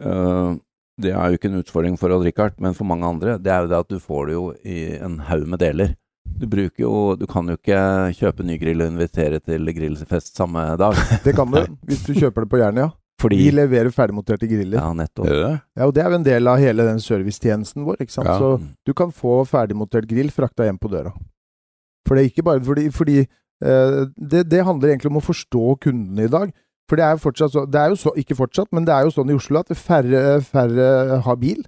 Uh, 0.00 0.56
det 1.00 1.12
er 1.12 1.28
jo 1.32 1.38
ikke 1.38 1.48
en 1.48 1.60
utfordring 1.62 1.96
for 1.98 2.12
Odd 2.12 2.24
Rikard, 2.26 2.52
men 2.60 2.74
for 2.74 2.84
mange 2.84 3.06
andre. 3.08 3.38
Det 3.38 3.52
er 3.52 3.62
jo 3.64 3.68
det 3.70 3.78
at 3.78 3.88
du 3.88 3.98
får 3.98 4.26
det 4.26 4.34
jo 4.34 4.44
i 4.64 4.96
en 5.00 5.18
haug 5.30 5.46
med 5.48 5.58
deler. 5.62 5.94
Du 6.38 6.46
bruker 6.48 6.84
jo 6.84 6.92
Du 7.18 7.26
kan 7.30 7.48
jo 7.50 7.56
ikke 7.58 7.80
kjøpe 8.16 8.46
ny 8.46 8.56
grill 8.60 8.84
og 8.84 8.92
invitere 8.92 9.40
til 9.42 9.66
grillfest 9.76 10.36
samme 10.36 10.62
dag. 10.80 10.96
Det 11.26 11.34
kan 11.36 11.50
du 11.50 11.60
hvis 11.88 12.06
du 12.06 12.14
kjøper 12.14 12.46
det 12.46 12.52
på 12.52 12.60
Jernia. 12.62 12.90
Fordi 13.20 13.36
Vi 13.36 13.50
leverer 13.52 13.92
ferdigmonterte 13.92 14.48
griller. 14.48 14.78
Ja, 14.80 14.92
nettopp. 14.96 15.26
Det 15.28 15.36
det? 15.36 15.52
Ja, 15.76 15.86
og 15.86 15.92
Det 15.94 16.02
er 16.02 16.08
jo 16.08 16.20
en 16.20 16.24
del 16.24 16.48
av 16.48 16.62
hele 16.62 16.86
den 16.88 17.02
servicetjenesten 17.04 17.84
vår. 17.84 18.00
ikke 18.00 18.14
sant? 18.14 18.30
Ja. 18.30 18.38
Så 18.40 18.60
du 18.86 18.94
kan 18.96 19.12
få 19.12 19.42
ferdigmontert 19.44 20.08
grill 20.08 20.32
frakta 20.32 20.64
hjem 20.64 20.80
på 20.80 20.88
døra. 20.88 21.12
For 22.08 22.16
det 22.16 22.22
er 22.22 22.30
ikke 22.30 22.46
bare 22.46 22.64
fordi, 22.64 22.86
fordi 22.90 23.18
uh, 23.20 24.08
det, 24.16 24.46
det 24.48 24.64
handler 24.64 24.94
egentlig 24.94 25.12
om 25.12 25.20
å 25.20 25.26
forstå 25.26 25.76
kundene 25.84 26.24
i 26.24 26.32
dag. 26.32 26.54
For 26.88 26.98
det 26.98 27.04
er 27.06 27.14
jo 27.14 27.22
fortsatt 27.22 27.52
så, 27.54 27.66
det 27.70 27.78
er 27.78 27.92
jo 27.92 28.00
så, 28.00 28.14
ikke 28.18 28.38
fortsatt, 28.38 28.72
men 28.74 28.88
det 28.88 28.94
er 28.94 29.04
jo 29.06 29.12
sånn 29.14 29.30
i 29.30 29.36
Oslo 29.36 29.60
at 29.60 29.70
færre, 29.78 30.40
færre 30.42 31.20
har 31.26 31.38
bil. 31.38 31.60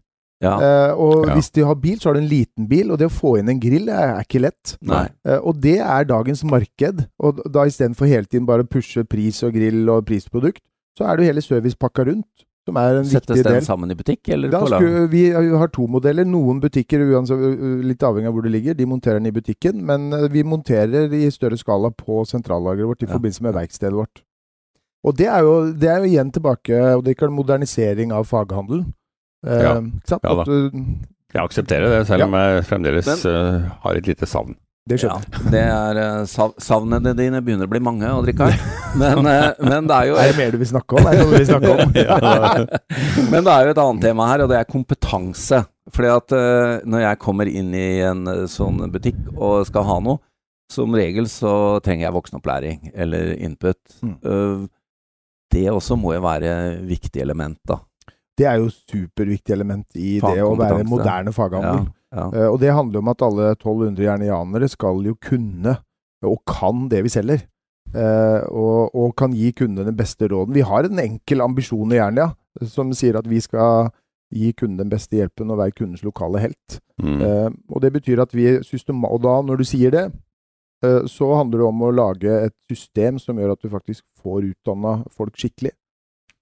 Ja. 0.43 0.57
Eh, 0.59 0.93
og 0.99 1.27
Ja. 1.29 1.35
hvis 1.37 1.51
de 1.55 1.63
har 1.65 1.75
bil, 1.79 1.99
så 2.01 2.09
har 2.11 2.15
du 2.15 2.21
en 2.21 2.29
liten 2.29 2.67
bil, 2.69 2.91
og 2.91 2.99
det 2.99 3.07
å 3.07 3.15
få 3.15 3.39
inn 3.39 3.49
en 3.49 3.61
grill 3.63 3.89
er, 3.89 4.17
er 4.19 4.23
ikke 4.25 4.41
lett. 4.43 4.77
Eh, 5.25 5.39
og 5.39 5.61
det 5.63 5.79
er 5.79 6.05
dagens 6.05 6.43
marked. 6.45 7.07
Og 7.23 7.39
da 7.53 7.65
istedenfor 7.71 8.07
hele 8.11 8.25
tiden 8.27 8.47
bare 8.47 8.65
å 8.65 8.69
pushe 8.69 9.05
pris 9.09 9.43
og 9.47 9.53
grill 9.55 9.89
og 9.89 10.05
prisprodukt, 10.07 10.61
så 10.99 11.07
er 11.07 11.17
det 11.17 11.25
jo 11.27 11.33
hele 11.33 11.41
servicepakka 11.47 12.05
rundt, 12.11 12.27
som 12.67 12.77
er 12.77 12.99
en 12.99 13.05
Settes 13.05 13.37
viktig 13.39 13.45
den 13.45 13.53
del. 13.55 13.63
sammen 13.65 13.91
i 13.91 13.95
butikk, 13.95 14.29
eller 14.35 14.51
Da 14.51 14.61
på 14.61 14.69
lag? 14.71 14.81
skulle, 14.83 15.09
vi 15.11 15.31
har 15.31 15.69
to 15.69 15.87
modeller. 15.87 16.25
Noen 16.25 16.61
butikker, 16.61 16.99
uansett, 17.11 17.85
litt 17.85 17.99
avhengig 18.03 18.27
av 18.29 18.35
hvor 18.35 18.43
det 18.43 18.53
ligger, 18.53 18.75
de 18.75 18.85
monterer 18.87 19.19
den 19.23 19.27
i 19.27 19.31
butikken. 19.33 19.81
Men 19.83 20.13
eh, 20.13 20.29
vi 20.29 20.43
monterer 20.43 21.11
i 21.13 21.31
større 21.31 21.57
skala 21.59 21.91
på 21.91 22.27
sentrallageret 22.27 22.87
vårt 22.87 23.03
i 23.03 23.07
Ja. 23.07 23.15
forbindelse 23.17 23.43
med 23.43 23.55
verkstedet 23.55 23.95
vårt. 23.95 24.23
Og 25.05 25.17
det 25.17 25.27
er 25.27 25.41
jo, 25.43 25.73
det 25.73 25.89
er 25.89 25.99
jo 25.99 26.05
igjen 26.11 26.31
tilbake 26.31 26.97
og 26.97 27.03
det 27.05 27.17
er 27.21 27.29
modernisering 27.31 28.13
av 28.13 28.25
faghandelen. 28.27 28.93
Eh, 29.47 29.63
Ja. 29.63 29.75
da. 29.81 30.19
At, 30.23 30.49
uh, 30.49 30.71
Jeg 31.33 31.43
aksepterer 31.43 31.89
det, 31.99 32.07
selv 32.07 32.19
Ja. 32.21 32.27
om 32.27 32.35
jeg 32.35 32.65
fremdeles 32.69 33.07
Men- 33.25 33.33
uh, 33.33 33.71
har 33.83 33.95
et 33.97 34.07
lite 34.07 34.27
savn. 34.27 34.55
det 34.89 35.01
Ja, 35.01 35.09
skjønner 35.09 35.23
jeg. 35.23 35.51
det 35.53 35.63
er 35.63 35.97
eh, 36.03 36.25
sav 36.27 36.55
Savnene 36.59 37.15
dine 37.17 37.41
begynner 37.41 37.67
å 37.67 37.71
bli 37.71 37.79
mange, 37.81 38.03
Odd 38.03 38.27
Rikard. 38.27 38.53
Men, 38.99 39.25
eh, 39.27 39.53
men 39.63 39.87
det 39.87 39.95
er 39.97 40.07
jo 40.11 40.17
Er 40.17 40.33
det 40.33 40.37
mer 40.37 40.51
du 40.51 40.59
vil 40.59 40.67
snakke 40.67 40.99
om? 40.99 41.07
Er 41.07 41.13
det 41.13 41.21
noe 41.23 41.31
du 41.31 41.39
vil 41.39 41.47
snakke 41.47 41.71
om? 41.71 41.93
Men 43.33 43.45
det 43.47 43.53
er 43.53 43.65
jo 43.65 43.71
et 43.71 43.79
annet 43.79 44.03
tema 44.03 44.27
her, 44.29 44.43
og 44.43 44.51
det 44.51 44.59
er 44.59 44.65
kompetanse. 44.69 45.63
Fordi 45.91 46.11
at 46.17 46.33
eh, 46.33 46.81
når 46.85 47.01
jeg 47.07 47.19
kommer 47.23 47.47
inn 47.51 47.73
i 47.75 48.01
en 48.03 48.27
eh, 48.29 48.45
sånn 48.51 48.83
butikk 48.93 49.17
og 49.37 49.65
skal 49.67 49.85
ha 49.89 49.97
noe, 50.01 50.19
som 50.71 50.93
regel 50.97 51.27
så 51.29 51.81
trenger 51.85 52.07
jeg 52.09 52.15
voksenopplæring 52.17 52.93
eller 52.95 53.35
input. 53.39 53.79
Mm. 54.03 54.15
Eh, 54.25 54.69
det 55.53 55.67
også 55.71 55.97
må 56.01 56.15
jo 56.17 56.23
være 56.25 56.53
viktig 56.89 57.21
element, 57.23 57.59
da. 57.69 57.79
Det 58.43 58.51
er 58.51 58.59
jo 58.61 58.69
superviktig 58.75 59.55
element 59.55 59.87
i 59.95 60.19
det 60.23 60.43
å 60.43 60.53
være 60.59 60.83
moderne 60.89 61.35
faghandel. 61.35 61.87
Ja. 62.13 62.27
ja. 62.29 62.51
og 62.51 62.59
det 62.61 62.75
handler 62.75 63.01
om 63.01 63.15
at 63.15 63.25
alle 63.25 63.55
1200 63.55 64.05
jernianere 64.05 64.69
skal 64.69 65.01
jo 65.07 65.17
kunne, 65.23 65.79
og 66.27 66.39
kan, 66.51 66.87
det 66.91 67.03
vi 67.07 67.15
selger. 67.15 67.47
Eh, 67.93 68.43
og, 68.49 68.95
og 68.97 69.11
kan 69.21 69.35
gi 69.37 69.51
kundene 69.57 69.91
den 69.91 69.97
beste 69.99 70.29
råden. 70.31 70.55
Vi 70.57 70.65
har 70.65 70.89
en 70.89 71.01
enkel 71.03 71.45
ambisjon 71.45 71.93
i 71.93 71.99
Jernia 71.99 72.31
som 72.69 72.93
sier 72.97 73.19
at 73.21 73.29
vi 73.29 73.41
skal 73.43 73.91
gi 74.33 74.53
kunden 74.57 74.81
den 74.81 74.93
beste 74.93 75.19
hjelpen 75.19 75.51
og 75.53 75.61
være 75.61 75.77
kundens 75.77 76.05
lokale 76.07 76.41
helt. 76.41 76.79
Mm. 77.03 77.21
Eh, 77.21 77.49
og 77.69 77.83
det 77.85 77.93
betyr 77.93 78.23
at 78.25 78.33
vi 78.37 78.47
systema 78.65 79.09
Og 79.13 79.23
da, 79.25 79.41
når 79.45 79.61
du 79.61 79.65
sier 79.69 79.93
det, 79.93 80.07
eh, 80.85 81.05
så 81.11 81.35
handler 81.37 81.61
det 81.61 81.69
om 81.69 81.85
å 81.85 81.93
lage 81.93 82.39
et 82.49 82.57
system 82.71 83.19
som 83.21 83.37
gjør 83.37 83.53
at 83.57 83.63
du 83.63 83.69
faktisk 83.73 84.05
får 84.23 84.49
utdanna 84.53 85.03
folk 85.13 85.37
skikkelig. 85.37 85.75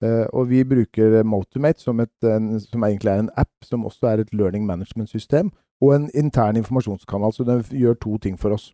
Eh, 0.01 0.25
og 0.33 0.49
vi 0.49 0.63
bruker 0.65 1.21
Motimate, 1.23 1.81
som, 1.81 1.99
et, 1.99 2.13
som 2.67 2.85
egentlig 2.87 3.11
er 3.11 3.25
en 3.25 3.33
app, 3.37 3.53
som 3.63 3.85
også 3.85 4.11
er 4.11 4.23
et 4.23 4.33
learning 4.33 4.65
management-system, 4.65 5.51
og 5.81 5.95
en 5.95 6.09
intern 6.17 6.57
informasjonskanal. 6.57 7.33
Så 7.33 7.45
den 7.47 7.63
gjør 7.69 7.99
to 8.01 8.17
ting 8.17 8.39
for 8.39 8.57
oss. 8.57 8.71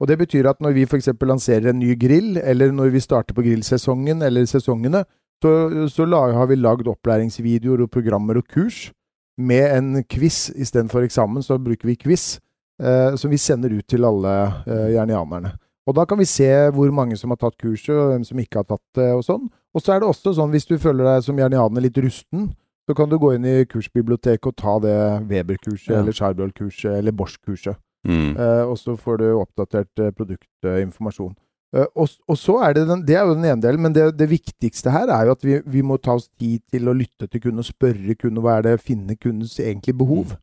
Og 0.00 0.08
Det 0.08 0.18
betyr 0.18 0.46
at 0.46 0.60
når 0.62 0.76
vi 0.76 0.86
f.eks. 0.86 1.08
lanserer 1.22 1.70
en 1.70 1.78
ny 1.78 1.98
grill, 1.98 2.36
eller 2.38 2.72
når 2.72 2.92
vi 2.94 3.00
starter 3.02 3.34
på 3.34 3.42
grillsesongen 3.42 4.22
eller 4.22 4.46
sesongene, 4.46 5.04
så, 5.42 5.88
så 5.90 6.06
har 6.06 6.46
vi 6.46 6.54
lagd 6.54 6.88
opplæringsvideoer 6.88 7.82
og 7.82 7.90
programmer 7.90 8.38
og 8.38 8.46
kurs 8.46 8.92
med 9.38 9.76
en 9.76 10.04
quiz 10.04 10.50
istedenfor 10.50 11.06
eksamen. 11.06 11.42
Så 11.42 11.58
bruker 11.58 11.86
vi 11.86 11.96
quiz, 11.96 12.38
eh, 12.82 13.14
som 13.16 13.30
vi 13.30 13.38
sender 13.38 13.74
ut 13.74 13.86
til 13.86 14.04
alle 14.04 14.34
eh, 14.66 14.94
jernianerne. 14.94 15.54
Og 15.86 15.94
da 15.96 16.04
kan 16.04 16.18
vi 16.18 16.24
se 16.28 16.48
hvor 16.74 16.90
mange 16.90 17.16
som 17.16 17.30
har 17.30 17.38
tatt 17.40 17.58
kurset, 17.58 17.94
og 17.94 18.12
hvem 18.12 18.24
som 18.24 18.38
ikke 18.38 18.60
har 18.60 18.68
tatt 18.68 18.84
det, 18.94 19.12
og 19.14 19.24
sånn. 19.24 19.48
Og 19.76 19.82
så 19.84 19.94
er 19.94 20.00
det 20.00 20.08
også 20.08 20.32
sånn, 20.38 20.50
hvis 20.54 20.66
du 20.68 20.76
føler 20.80 21.04
deg 21.04 21.24
som 21.26 21.38
jernianer 21.38 21.84
litt 21.84 21.98
rusten, 22.00 22.48
så 22.88 22.94
kan 22.96 23.10
du 23.10 23.18
gå 23.20 23.34
inn 23.36 23.44
i 23.44 23.64
kursbiblioteket 23.68 24.46
og 24.48 24.56
ta 24.56 24.78
det 24.80 24.94
Weber-kurset, 25.28 25.90
Ja. 25.92 25.98
eller 26.00 26.12
Charbroil-kurset, 26.16 26.94
eller 26.98 27.12
Bosch-kurset. 27.12 27.76
Mm. 28.08 28.30
Eh, 28.38 28.62
og 28.64 28.78
så 28.80 28.94
får 28.96 29.18
du 29.20 29.26
oppdatert 29.36 30.00
eh, 30.00 30.10
produktinformasjon. 30.16 31.34
Eh, 31.76 31.84
og, 31.94 32.08
og 32.30 32.38
så 32.40 32.54
er 32.64 32.72
det 32.78 32.86
den, 32.88 33.02
det 33.04 33.18
er 33.18 33.26
jo 33.28 33.34
den 33.36 33.44
ene 33.44 33.60
delen, 33.60 33.82
men 33.84 33.92
det, 33.92 34.06
det 34.16 34.30
viktigste 34.30 34.90
her 34.94 35.12
er 35.12 35.28
jo 35.28 35.34
at 35.36 35.44
vi, 35.44 35.58
vi 35.68 35.82
må 35.84 35.98
ta 36.00 36.14
oss 36.16 36.30
tid 36.40 36.62
til 36.72 36.88
å 36.88 36.96
lytte 36.96 37.28
til 37.28 37.42
kunden 37.44 37.60
og 37.60 37.68
spørre 37.68 38.16
kunden 38.16 38.40
hva 38.40 38.56
er 38.58 38.70
det, 38.70 38.78
finne 38.80 39.18
kundens 39.20 39.58
egentlige 39.60 39.98
behov. 40.00 40.38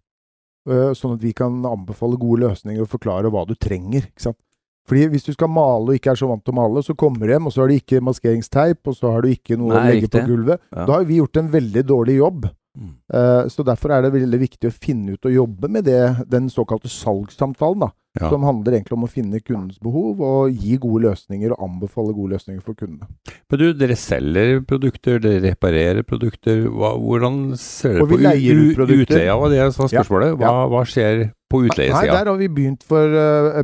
Eh, 0.69 0.91
sånn 0.97 1.17
at 1.17 1.25
vi 1.25 1.33
kan 1.33 1.57
anbefale 1.65 2.17
gode 2.21 2.45
løsninger 2.45 2.85
og 2.85 2.91
forklare 2.93 3.31
hva 3.33 3.47
du 3.49 3.55
trenger. 3.57 4.05
ikke 4.11 4.27
sant? 4.29 4.37
Fordi 4.85 5.07
Hvis 5.15 5.25
du 5.25 5.33
skal 5.33 5.49
male 5.49 5.89
og 5.89 5.97
ikke 5.97 6.11
er 6.13 6.19
så 6.19 6.27
vant 6.29 6.43
til 6.45 6.53
å 6.53 6.59
male, 6.59 6.83
så 6.85 6.93
kommer 6.97 7.25
du 7.25 7.33
hjem, 7.33 7.47
og 7.49 7.53
så 7.55 7.63
har 7.63 7.71
du 7.71 7.77
ikke 7.79 8.03
maskeringsteip, 8.05 8.81
og 8.85 8.95
så 8.97 9.15
har 9.15 9.25
du 9.25 9.31
ikke 9.31 9.57
noe 9.57 9.73
Nei, 9.73 9.81
å 9.81 9.89
legge 9.95 10.11
på 10.13 10.21
gulvet. 10.27 10.61
Ja. 10.69 10.85
Da 10.85 10.99
har 10.99 11.09
vi 11.09 11.19
gjort 11.21 11.41
en 11.41 11.51
veldig 11.53 11.85
dårlig 11.89 12.19
jobb. 12.19 12.47
Mm. 12.75 12.93
Uh, 13.13 13.47
Så 13.49 13.63
derfor 13.65 13.95
er 13.95 14.05
det 14.05 14.13
veldig 14.13 14.39
viktig 14.45 14.69
å 14.69 14.73
finne 14.75 15.15
ut 15.15 15.25
og 15.25 15.31
jobbe 15.33 15.69
med 15.71 15.87
det, 15.87 16.01
den 16.29 16.49
såkalte 16.53 16.91
salgssamtalen. 16.91 17.87
da. 17.87 17.91
Ja. 18.15 18.29
som 18.31 18.45
handler 18.47 18.77
egentlig 18.77 18.95
om 18.95 19.03
å 19.03 19.09
finne 19.11 19.41
kundens 19.43 19.79
behov 19.83 20.21
og 20.23 20.53
gi 20.55 20.77
gode 20.79 21.01
løsninger 21.03 21.51
og 21.51 21.63
anbefale 21.65 22.13
gode 22.15 22.37
løsninger 22.37 22.61
for 22.63 22.77
kundene. 22.79 23.09
Men 23.51 23.59
du, 23.59 23.65
dere 23.75 23.97
selger 23.99 24.61
produkter, 24.63 25.19
dere 25.19 25.41
reparerer 25.49 26.05
produkter. 26.07 26.61
Hva, 26.71 26.93
hvordan 26.95 27.41
ser 27.59 27.99
dere 27.99 28.07
på 28.07 28.87
utleia? 29.01 29.35
Var 29.35 29.51
det 29.51 29.65
som 29.75 29.83
var 29.83 29.91
Ja, 29.91 29.99
spørsmålet? 29.99 30.37
Hva, 30.39 30.53
hva 30.71 30.85
skjer 30.87 31.25
på 31.51 31.65
utleiesida? 31.67 32.15
der 32.21 32.31
har 32.31 32.39
vi 32.39 32.47
begynt 32.47 32.87
for 32.87 33.03
uh, 33.03 33.59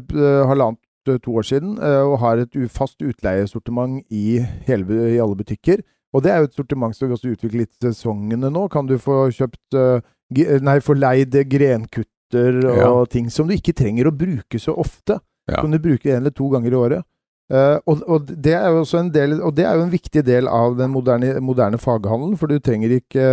halvannet 0.51 0.80
to 1.07 1.33
år 1.39 1.47
siden, 1.47 1.75
uh, 1.81 2.05
og 2.09 2.19
har 2.21 2.43
et 2.43 2.57
fast 2.71 3.01
utleiesortiment 3.01 4.01
i, 4.09 4.41
hele, 4.67 4.99
i 5.15 5.19
alle 5.21 5.37
butikker. 5.39 5.83
Og 6.13 6.23
det 6.23 6.31
er 6.31 6.41
jo 6.41 6.49
et 6.49 6.57
sortiment 6.57 6.95
som 6.95 7.07
vi 7.07 7.15
også 7.15 7.33
utvikler 7.33 7.63
litt 7.63 7.85
sesongene 7.85 8.51
nå. 8.51 8.65
Kan 8.71 8.89
du 8.89 8.97
få 9.01 9.29
kjøpt 9.35 9.77
uh, 9.79 10.01
Nei, 10.31 10.77
få 10.79 10.93
leid 10.95 11.35
grenkutter 11.51 12.61
og 12.63 12.77
Ja. 12.79 12.91
ting 13.11 13.25
som 13.27 13.49
du 13.49 13.51
ikke 13.57 13.73
trenger 13.75 14.07
å 14.07 14.13
bruke 14.15 14.59
så 14.63 14.71
ofte. 14.79 15.17
Ja. 15.51 15.59
Som 15.59 15.73
du 15.73 15.79
bruker 15.83 16.13
en 16.13 16.21
eller 16.21 16.31
to 16.31 16.47
ganger 16.53 16.71
i 16.71 16.79
året. 16.79 17.07
Uh, 17.51 17.83
og, 17.83 18.03
og, 18.07 18.29
det 18.31 18.53
er 18.55 18.69
jo 18.71 18.85
også 18.85 19.01
en 19.01 19.09
del, 19.11 19.41
og 19.43 19.57
det 19.57 19.65
er 19.67 19.75
jo 19.75 19.83
en 19.83 19.91
viktig 19.91 20.23
del 20.23 20.47
av 20.47 20.77
den 20.79 20.93
moderne, 20.93 21.33
moderne 21.43 21.79
faghandelen, 21.81 22.37
for 22.39 22.47
du 22.47 22.61
trenger 22.63 22.95
ikke 22.95 23.25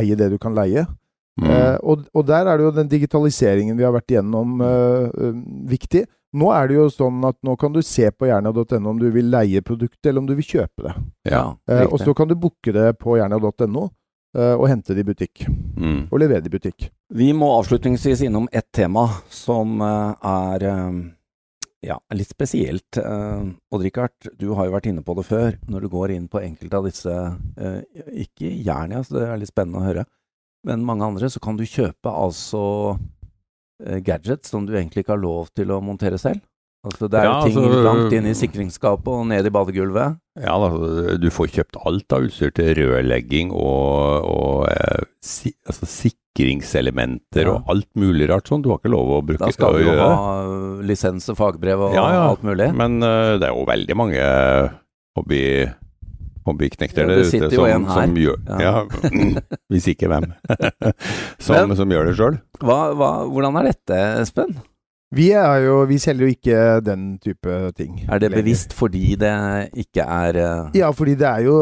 eie 0.00 0.16
det 0.16 0.30
du 0.32 0.38
kan 0.40 0.56
leie. 0.56 0.86
Mm. 1.40 1.48
Uh, 1.48 1.76
og, 1.82 2.06
og 2.16 2.26
der 2.28 2.48
er 2.48 2.56
det 2.56 2.66
jo 2.66 2.72
den 2.76 2.88
digitaliseringen 2.90 3.78
vi 3.78 3.84
har 3.86 3.94
vært 3.94 4.12
igjennom 4.12 4.60
eh, 4.64 5.06
eh, 5.08 5.36
viktig. 5.70 6.02
Nå 6.32 6.50
er 6.54 6.68
det 6.70 6.76
jo 6.76 6.86
sånn 6.92 7.24
at 7.26 7.38
nå 7.46 7.56
kan 7.58 7.72
du 7.74 7.80
se 7.82 8.10
på 8.14 8.28
jernia.no 8.28 8.92
om 8.92 8.98
du 9.00 9.08
vil 9.10 9.30
leie 9.32 9.62
produktet, 9.66 10.04
eller 10.06 10.22
om 10.22 10.28
du 10.28 10.36
vil 10.38 10.46
kjøpe 10.46 10.86
det. 10.86 10.92
ja. 11.32 11.44
Eh, 11.66 11.86
og 11.86 11.98
så 11.98 12.14
kan 12.14 12.30
du 12.30 12.36
booke 12.38 12.74
det 12.74 12.92
på 13.02 13.16
jernia.no, 13.18 13.86
eh, 14.38 14.54
og 14.54 14.68
hente 14.70 14.94
det 14.94 15.02
i 15.02 15.08
butikk. 15.10 15.46
Mm. 15.48 16.04
Og 16.06 16.20
levere 16.22 16.44
det 16.44 16.52
i 16.52 16.54
butikk. 16.54 16.90
Vi 17.10 17.32
må 17.34 17.50
avslutningsvis 17.56 18.22
innom 18.28 18.46
ett 18.52 18.70
tema 18.70 19.08
som 19.34 19.82
eh, 19.82 20.30
er 20.30 20.66
eh, 20.70 21.00
ja, 21.90 21.98
litt 22.14 22.30
spesielt. 22.30 23.00
Odd 23.00 23.82
Rikard, 23.82 24.30
du 24.38 24.52
har 24.54 24.68
jo 24.68 24.76
vært 24.76 24.90
inne 24.92 25.02
på 25.02 25.16
det 25.18 25.26
før. 25.26 25.54
Når 25.66 25.82
du 25.82 25.90
går 25.90 26.14
inn 26.14 26.30
på 26.30 26.42
enkelte 26.44 26.76
av 26.76 26.86
disse, 26.86 27.14
ikke 28.12 28.50
Jernia, 28.52 29.00
så 29.00 29.16
det 29.16 29.22
er 29.24 29.40
litt 29.40 29.48
spennende 29.48 29.80
å 29.80 29.86
høre, 29.86 30.04
men 30.68 30.84
mange 30.84 31.08
andre, 31.08 31.30
så 31.32 31.40
kan 31.40 31.56
du 31.56 31.64
kjøpe 31.64 32.12
altså 32.12 32.60
gadgets 34.04 34.52
som 34.52 34.66
du 34.68 34.74
egentlig 34.76 35.04
ikke 35.04 35.16
har 35.16 35.22
lov 35.22 35.50
til 35.56 35.72
å 35.72 35.80
montere 35.84 36.18
selv. 36.20 36.42
Altså 36.80 37.10
Det 37.12 37.18
er 37.20 37.26
Ja, 37.28 37.40
ting 37.44 37.58
altså, 37.60 37.80
langt 37.84 38.14
inn 38.16 38.26
i 38.30 38.36
sikringsskapet 38.36 39.12
og 39.12 39.26
ned 39.28 39.44
i 39.44 39.52
badegulvet. 39.52 40.16
Ja, 40.40 40.54
da, 40.62 41.16
du 41.20 41.26
får 41.28 41.50
kjøpt 41.58 41.76
alt 41.84 42.14
av 42.16 42.24
utstyr 42.24 42.54
til 42.56 42.70
rørlegging 42.78 43.50
og, 43.52 44.24
og 44.24 44.70
eh, 44.72 45.04
si, 45.20 45.52
altså 45.68 45.88
sikringselementer 45.90 47.44
Ja. 47.44 47.58
og 47.58 47.68
alt 47.74 47.90
mulig 48.00 48.30
rart 48.30 48.48
sånn. 48.48 48.64
Du 48.64 48.70
har 48.72 48.80
ikke 48.80 48.94
lov 48.94 49.12
å 49.12 49.20
bruke 49.20 49.42
det. 49.42 49.50
Da 49.50 49.58
skal 49.58 49.76
du 49.76 49.84
jo 49.90 49.98
ha 49.98 50.14
eh, 50.40 50.80
lisens 50.88 51.28
og 51.28 51.36
fagbrev 51.42 51.84
og 51.90 51.98
ja. 51.98 52.06
alt 52.30 52.46
mulig. 52.48 52.70
Men 52.72 52.96
uh, 53.04 53.36
det 53.36 53.50
er 53.50 53.52
jo 53.52 53.68
veldig 53.68 53.98
mange 54.00 54.24
hobby, 55.18 55.42
hobbyknekter 56.48 57.02
Ja, 57.04 57.08
der 57.08 57.20
det 57.20 57.28
ute 57.28 57.50
som, 57.54 57.66
her. 57.66 58.00
som 58.00 58.16
gjør 58.16 58.38
Ja. 58.48 58.58
ja. 58.64 59.54
Hvis 59.70 59.86
ikke 59.92 60.08
hvem. 60.10 60.32
som, 61.44 61.68
Men- 61.68 61.76
som 61.76 61.90
gjør 61.92 62.10
det 62.10 62.16
sjøl. 62.18 62.40
Hvordan 62.60 63.56
er 63.60 63.70
dette, 63.72 64.02
Espen? 64.24 64.58
Vi, 65.10 65.32
er 65.34 65.64
jo, 65.64 65.80
vi 65.90 65.96
selger 65.98 66.22
jo 66.22 66.30
ikke 66.36 66.58
den 66.86 67.06
type 67.18 67.54
ting. 67.74 67.96
Er 68.06 68.20
det 68.22 68.28
lenger. 68.30 68.44
bevisst 68.44 68.72
fordi 68.78 69.16
det 69.18 69.32
ikke 69.82 70.04
er 70.06 70.36
uh... 70.38 70.68
Ja, 70.78 70.92
fordi 70.94 71.16
det 71.18 71.26
er 71.26 71.40
jo, 71.48 71.56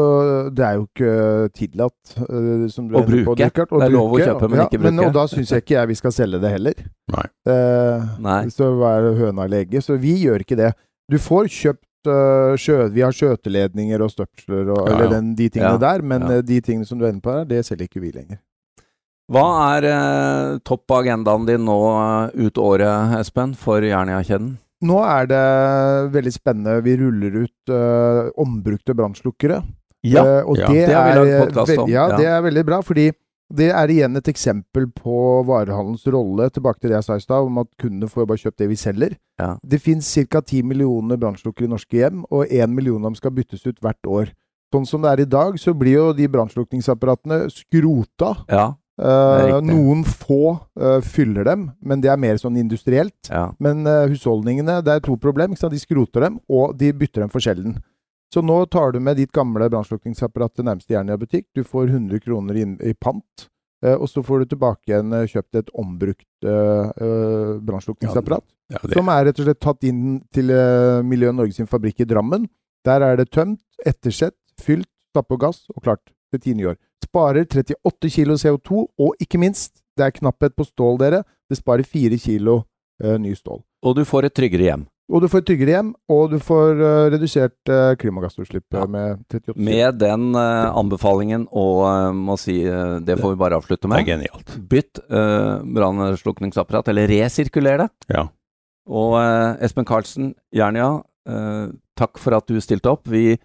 det 0.53 0.65
er 0.67 0.75
jo 0.77 0.83
ikke 0.85 1.13
tillatt 1.57 2.13
uh, 2.29 2.67
som 2.69 2.85
du 2.91 2.93
Å 2.99 3.01
bruke. 3.07 3.23
på, 3.25 3.33
bruke. 3.33 3.79
Det 3.81 3.87
er 3.87 3.95
lov 3.95 4.13
å 4.13 4.19
kjøpe, 4.21 4.49
men 4.53 4.61
ja, 4.61 4.67
ikke 4.69 4.83
Men, 4.85 5.01
og 5.01 5.15
da 5.17 5.25
syns 5.33 5.49
jeg 5.55 5.65
ikke 5.65 5.79
jeg 5.79 5.89
vi 5.89 5.97
skal 5.97 6.13
selge 6.13 6.43
det 6.45 6.51
heller. 6.59 6.85
Nei. 7.15 7.25
Uh, 7.49 8.05
Nei. 8.21 8.37
Så 8.53 8.69
hva 8.77 8.93
er 8.99 9.17
høna 9.17 9.49
eller 9.49 9.63
egget? 9.65 9.87
Så 9.87 9.97
vi 9.97 10.13
gjør 10.27 10.45
ikke 10.45 10.59
det. 10.59 10.69
Du 11.09 11.17
får 11.17 11.49
kjøpt 11.49 11.81
sjø, 12.05 12.89
Vi 12.93 13.01
har 13.01 13.11
skjøteledninger 13.11 14.01
og 14.01 14.11
støpsler 14.13 14.69
og 14.71 14.87
Ja, 14.87 14.93
eller 14.95 15.05
ja. 15.05 15.09
den, 15.17 15.35
de 15.35 15.49
tingene 15.49 15.71
Ja, 15.75 15.77
der, 15.77 16.01
men 16.01 16.21
ja. 16.21 16.37
eh, 16.37 16.41
de 16.41 16.61
tingene 16.61 16.85
som 16.85 16.97
du 16.99 17.05
er 17.05 17.11
inne 17.13 17.21
på 17.21 17.31
her, 17.33 17.45
det 17.45 17.65
selger 17.65 17.87
ikke 17.89 18.01
vi 18.01 18.11
lenger. 18.15 18.39
Hva 19.29 19.45
er 19.77 19.85
eh, 19.85 20.57
topp 20.65 20.87
på 20.89 20.97
agendaen 21.03 21.45
din 21.45 21.65
nå 21.67 21.77
eh, 22.33 22.47
ut 22.47 22.57
året, 22.57 23.17
Espen, 23.19 23.53
for 23.53 23.81
Jernia-kjeden? 23.85 24.55
Nå 24.81 25.01
er 25.03 25.27
det 25.27 25.43
veldig 26.15 26.31
spennende. 26.33 26.77
Vi 26.85 26.95
ruller 27.01 27.41
ut 27.43 27.73
eh, 27.75 28.29
ombrukte 28.39 28.95
brannslukkere. 28.95 29.59
Eh, 30.07 30.41
og 30.47 30.55
Ja. 30.57 30.67
det, 30.71 30.85
Det 30.87 30.95
har 30.95 31.09
vi 31.11 31.17
lagd 31.19 31.49
podkast 31.49 31.77
om, 31.83 31.89
Ja, 31.91 32.07
ja. 32.09 32.17
det 32.17 32.25
er 32.31 32.41
veldig 32.41 32.65
bra, 32.65 32.79
fordi 32.81 33.09
det 33.49 33.69
er 33.73 33.91
igjen 33.91 34.17
et 34.19 34.27
eksempel 34.29 34.85
på 34.93 35.19
varehandelens 35.47 36.05
rolle, 36.13 36.49
tilbake 36.53 36.81
til 36.81 36.91
det 36.91 36.99
jeg 36.99 37.07
sa 37.07 37.17
i 37.17 37.23
stad, 37.23 37.47
om 37.47 37.61
at 37.63 37.69
kundene 37.81 38.09
får 38.11 38.27
bare 38.29 38.43
kjøpt 38.43 38.61
det 38.61 38.67
vi 38.69 38.77
selger. 38.77 39.15
Ja. 39.41 39.55
Det 39.65 39.81
fins 39.81 40.09
ca. 40.29 40.41
10 40.41 40.67
millioner 40.69 41.17
brannslukkere 41.17 41.65
i 41.65 41.71
norske 41.71 41.97
hjem, 41.97 42.21
og 42.29 42.45
1 42.45 42.69
million 42.75 43.01
av 43.01 43.09
dem 43.09 43.17
skal 43.17 43.33
byttes 43.33 43.65
ut 43.65 43.81
hvert 43.81 44.09
år. 44.09 44.35
Sånn 44.69 44.85
som 44.85 45.01
det 45.01 45.15
er 45.15 45.23
i 45.23 45.29
dag, 45.29 45.57
så 45.57 45.73
blir 45.73 45.97
jo 45.97 46.11
de 46.13 46.29
brannslukningsapparatene 46.29 47.47
skrota. 47.49 48.35
Ja. 48.51 48.67
Eh, 48.99 49.53
noen 49.63 50.03
få 50.03 50.57
eh, 50.75 50.99
fyller 51.01 51.47
dem, 51.47 51.69
men 51.81 52.03
det 52.03 52.11
er 52.11 52.19
mer 52.19 52.37
sånn 52.37 52.59
industrielt. 52.59 53.17
ja. 53.31 53.47
Men 53.57 53.87
eh, 53.87 54.09
husholdningene, 54.11 54.81
det 54.85 54.97
er 54.97 55.05
to 55.05 55.15
problem. 55.17 55.55
De 55.55 55.79
skroter 55.81 56.27
dem, 56.27 56.37
og 56.51 56.77
de 56.77 56.91
bytter 56.93 57.25
dem 57.25 57.31
for 57.33 57.41
sjelden. 57.41 57.79
Så 58.33 58.41
nå 58.45 58.65
tar 58.65 58.91
du 58.91 58.99
med 59.01 59.17
ditt 59.17 59.31
gamle 59.33 59.69
brannslukningsapparat 59.71 60.53
til 60.53 60.67
nærmeste 60.67 60.93
Jernia-butikk. 60.93 61.47
Du 61.57 61.63
får 61.65 61.89
100 61.89 62.21
kroner 62.21 62.59
inn, 62.61 62.75
i 62.85 62.93
pant, 62.93 63.47
eh, 63.85 63.95
og 63.95 64.05
så 64.09 64.21
får 64.25 64.43
du 64.43 64.51
tilbake 64.53 64.91
igjen 64.91 65.15
eh, 65.17 65.25
kjøpt 65.31 65.61
et 65.63 65.71
ombrukt 65.73 66.45
uh, 66.45 67.57
brannslukningsapparat. 67.65 68.45
Ja, 68.69 68.77
ja, 68.77 68.91
Som 68.93 69.09
er 69.09 69.25
rett 69.25 69.41
og 69.41 69.49
slett 69.49 69.61
tatt 69.65 69.87
inn 69.89 70.19
til 70.35 70.53
uh, 70.53 71.01
Miljø 71.01 71.33
Norge 71.33 71.57
sin 71.57 71.69
fabrikk 71.69 72.05
i 72.05 72.09
Drammen. 72.09 72.45
Der 72.85 73.01
er 73.01 73.17
det 73.17 73.31
tømt, 73.33 73.63
ettersett, 73.81 74.37
fylt, 74.61 74.89
stapp 75.09 75.31
på 75.31 75.39
gass 75.41 75.65
og 75.73 75.81
klart 75.81 76.13
til 76.29 76.43
ti 76.43 76.53
nye 76.53 76.75
år. 76.75 76.79
Sparer 77.09 77.47
38 77.49 78.13
kilo 78.13 78.37
CO2, 78.37 78.85
og 79.01 79.25
ikke 79.25 79.41
minst, 79.41 79.81
det 79.97 80.05
er 80.05 80.13
knapphet 80.13 80.53
på 80.53 80.67
stål, 80.67 81.01
dere. 81.01 81.23
Det 81.49 81.57
sparer 81.57 81.87
4 81.87 82.21
kilo 82.21 82.61
uh, 83.01 83.17
ny 83.17 83.33
stål. 83.33 83.63
Og 83.89 83.97
du 83.97 84.05
får 84.05 84.29
et 84.29 84.37
tryggere 84.37 84.69
hjem. 84.69 84.85
Og 85.09 85.23
du 85.23 85.27
får 85.31 85.41
et 85.41 85.45
tryggere 85.49 85.73
hjem, 85.73 85.87
og 86.13 86.27
du 86.29 86.37
får 86.37 86.81
eh, 86.85 87.05
redusert 87.15 87.71
uh, 87.73 87.95
klimagassutslipp 87.97 88.75
Ja. 88.77 88.83
eh, 88.83 88.89
med 88.93 89.23
38 89.25 89.53
kilo. 89.55 89.65
Med 89.65 89.97
den 89.97 90.27
uh, 90.37 90.69
anbefalingen, 90.77 91.47
og 91.49 91.79
uh, 91.87 92.11
må 92.13 92.35
si 92.37 92.59
uh, 92.69 92.99
det 93.01 93.15
får 93.17 93.33
vi 93.33 93.39
bare 93.41 93.57
avslutte 93.57 93.89
med. 93.89 94.03
det 94.03 94.05
er 94.05 94.11
genialt. 94.19 94.53
Bytt 94.69 95.01
uh, 95.09 95.63
brannslukningsapparat, 95.65 96.91
eller 96.93 97.09
resirkuler 97.09 97.81
det. 97.85 97.89
Ja. 98.13 98.27
Og 98.89 99.17
eh, 99.21 99.59
Espen 99.67 99.85
Karlsen, 99.85 100.31
Jernia, 100.55 101.03
eh, 101.29 101.67
takk 101.99 102.17
for 102.17 102.33
at 102.33 102.47
du 102.49 102.55
stilte 102.63 102.89
opp. 102.89 103.03
Vi 103.05 103.35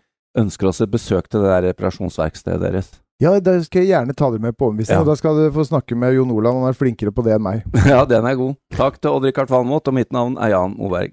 ønsker 0.41 0.71
oss 0.71 0.81
et 0.81 0.89
besøk 0.93 1.27
til 1.29 1.43
det 1.45 1.51
der 1.51 1.67
reparasjonsverkstedet 1.69 2.63
deres. 2.65 2.89
Ja, 3.21 3.35
da 3.45 3.59
skal 3.63 3.85
jeg 3.85 3.91
gjerne 3.93 4.17
ta 4.17 4.31
dere 4.33 4.41
med 4.41 4.57
på 4.57 4.71
omvisning, 4.73 4.97
Ja. 4.97 5.03
og 5.05 5.11
da 5.13 5.19
skal 5.21 5.37
dere 5.37 5.53
få 5.53 5.67
snakke 5.69 5.95
med 6.01 6.17
Jon 6.17 6.33
Olav, 6.33 6.57
han 6.57 6.71
er 6.73 6.79
flinkere 6.79 7.13
på 7.13 7.23
det 7.27 7.35
enn 7.37 7.45
meg. 7.45 7.61
ja, 7.93 8.01
den 8.09 8.25
er 8.25 8.39
god. 8.41 8.57
Takk 8.75 8.97
til 9.05 9.13
Odd-Rikard 9.19 9.53
Valmot, 9.53 9.85
og 9.93 9.95
mitt 10.01 10.11
navn 10.17 10.39
er 10.41 10.55
Jan 10.57 10.79
Moberg. 10.81 11.13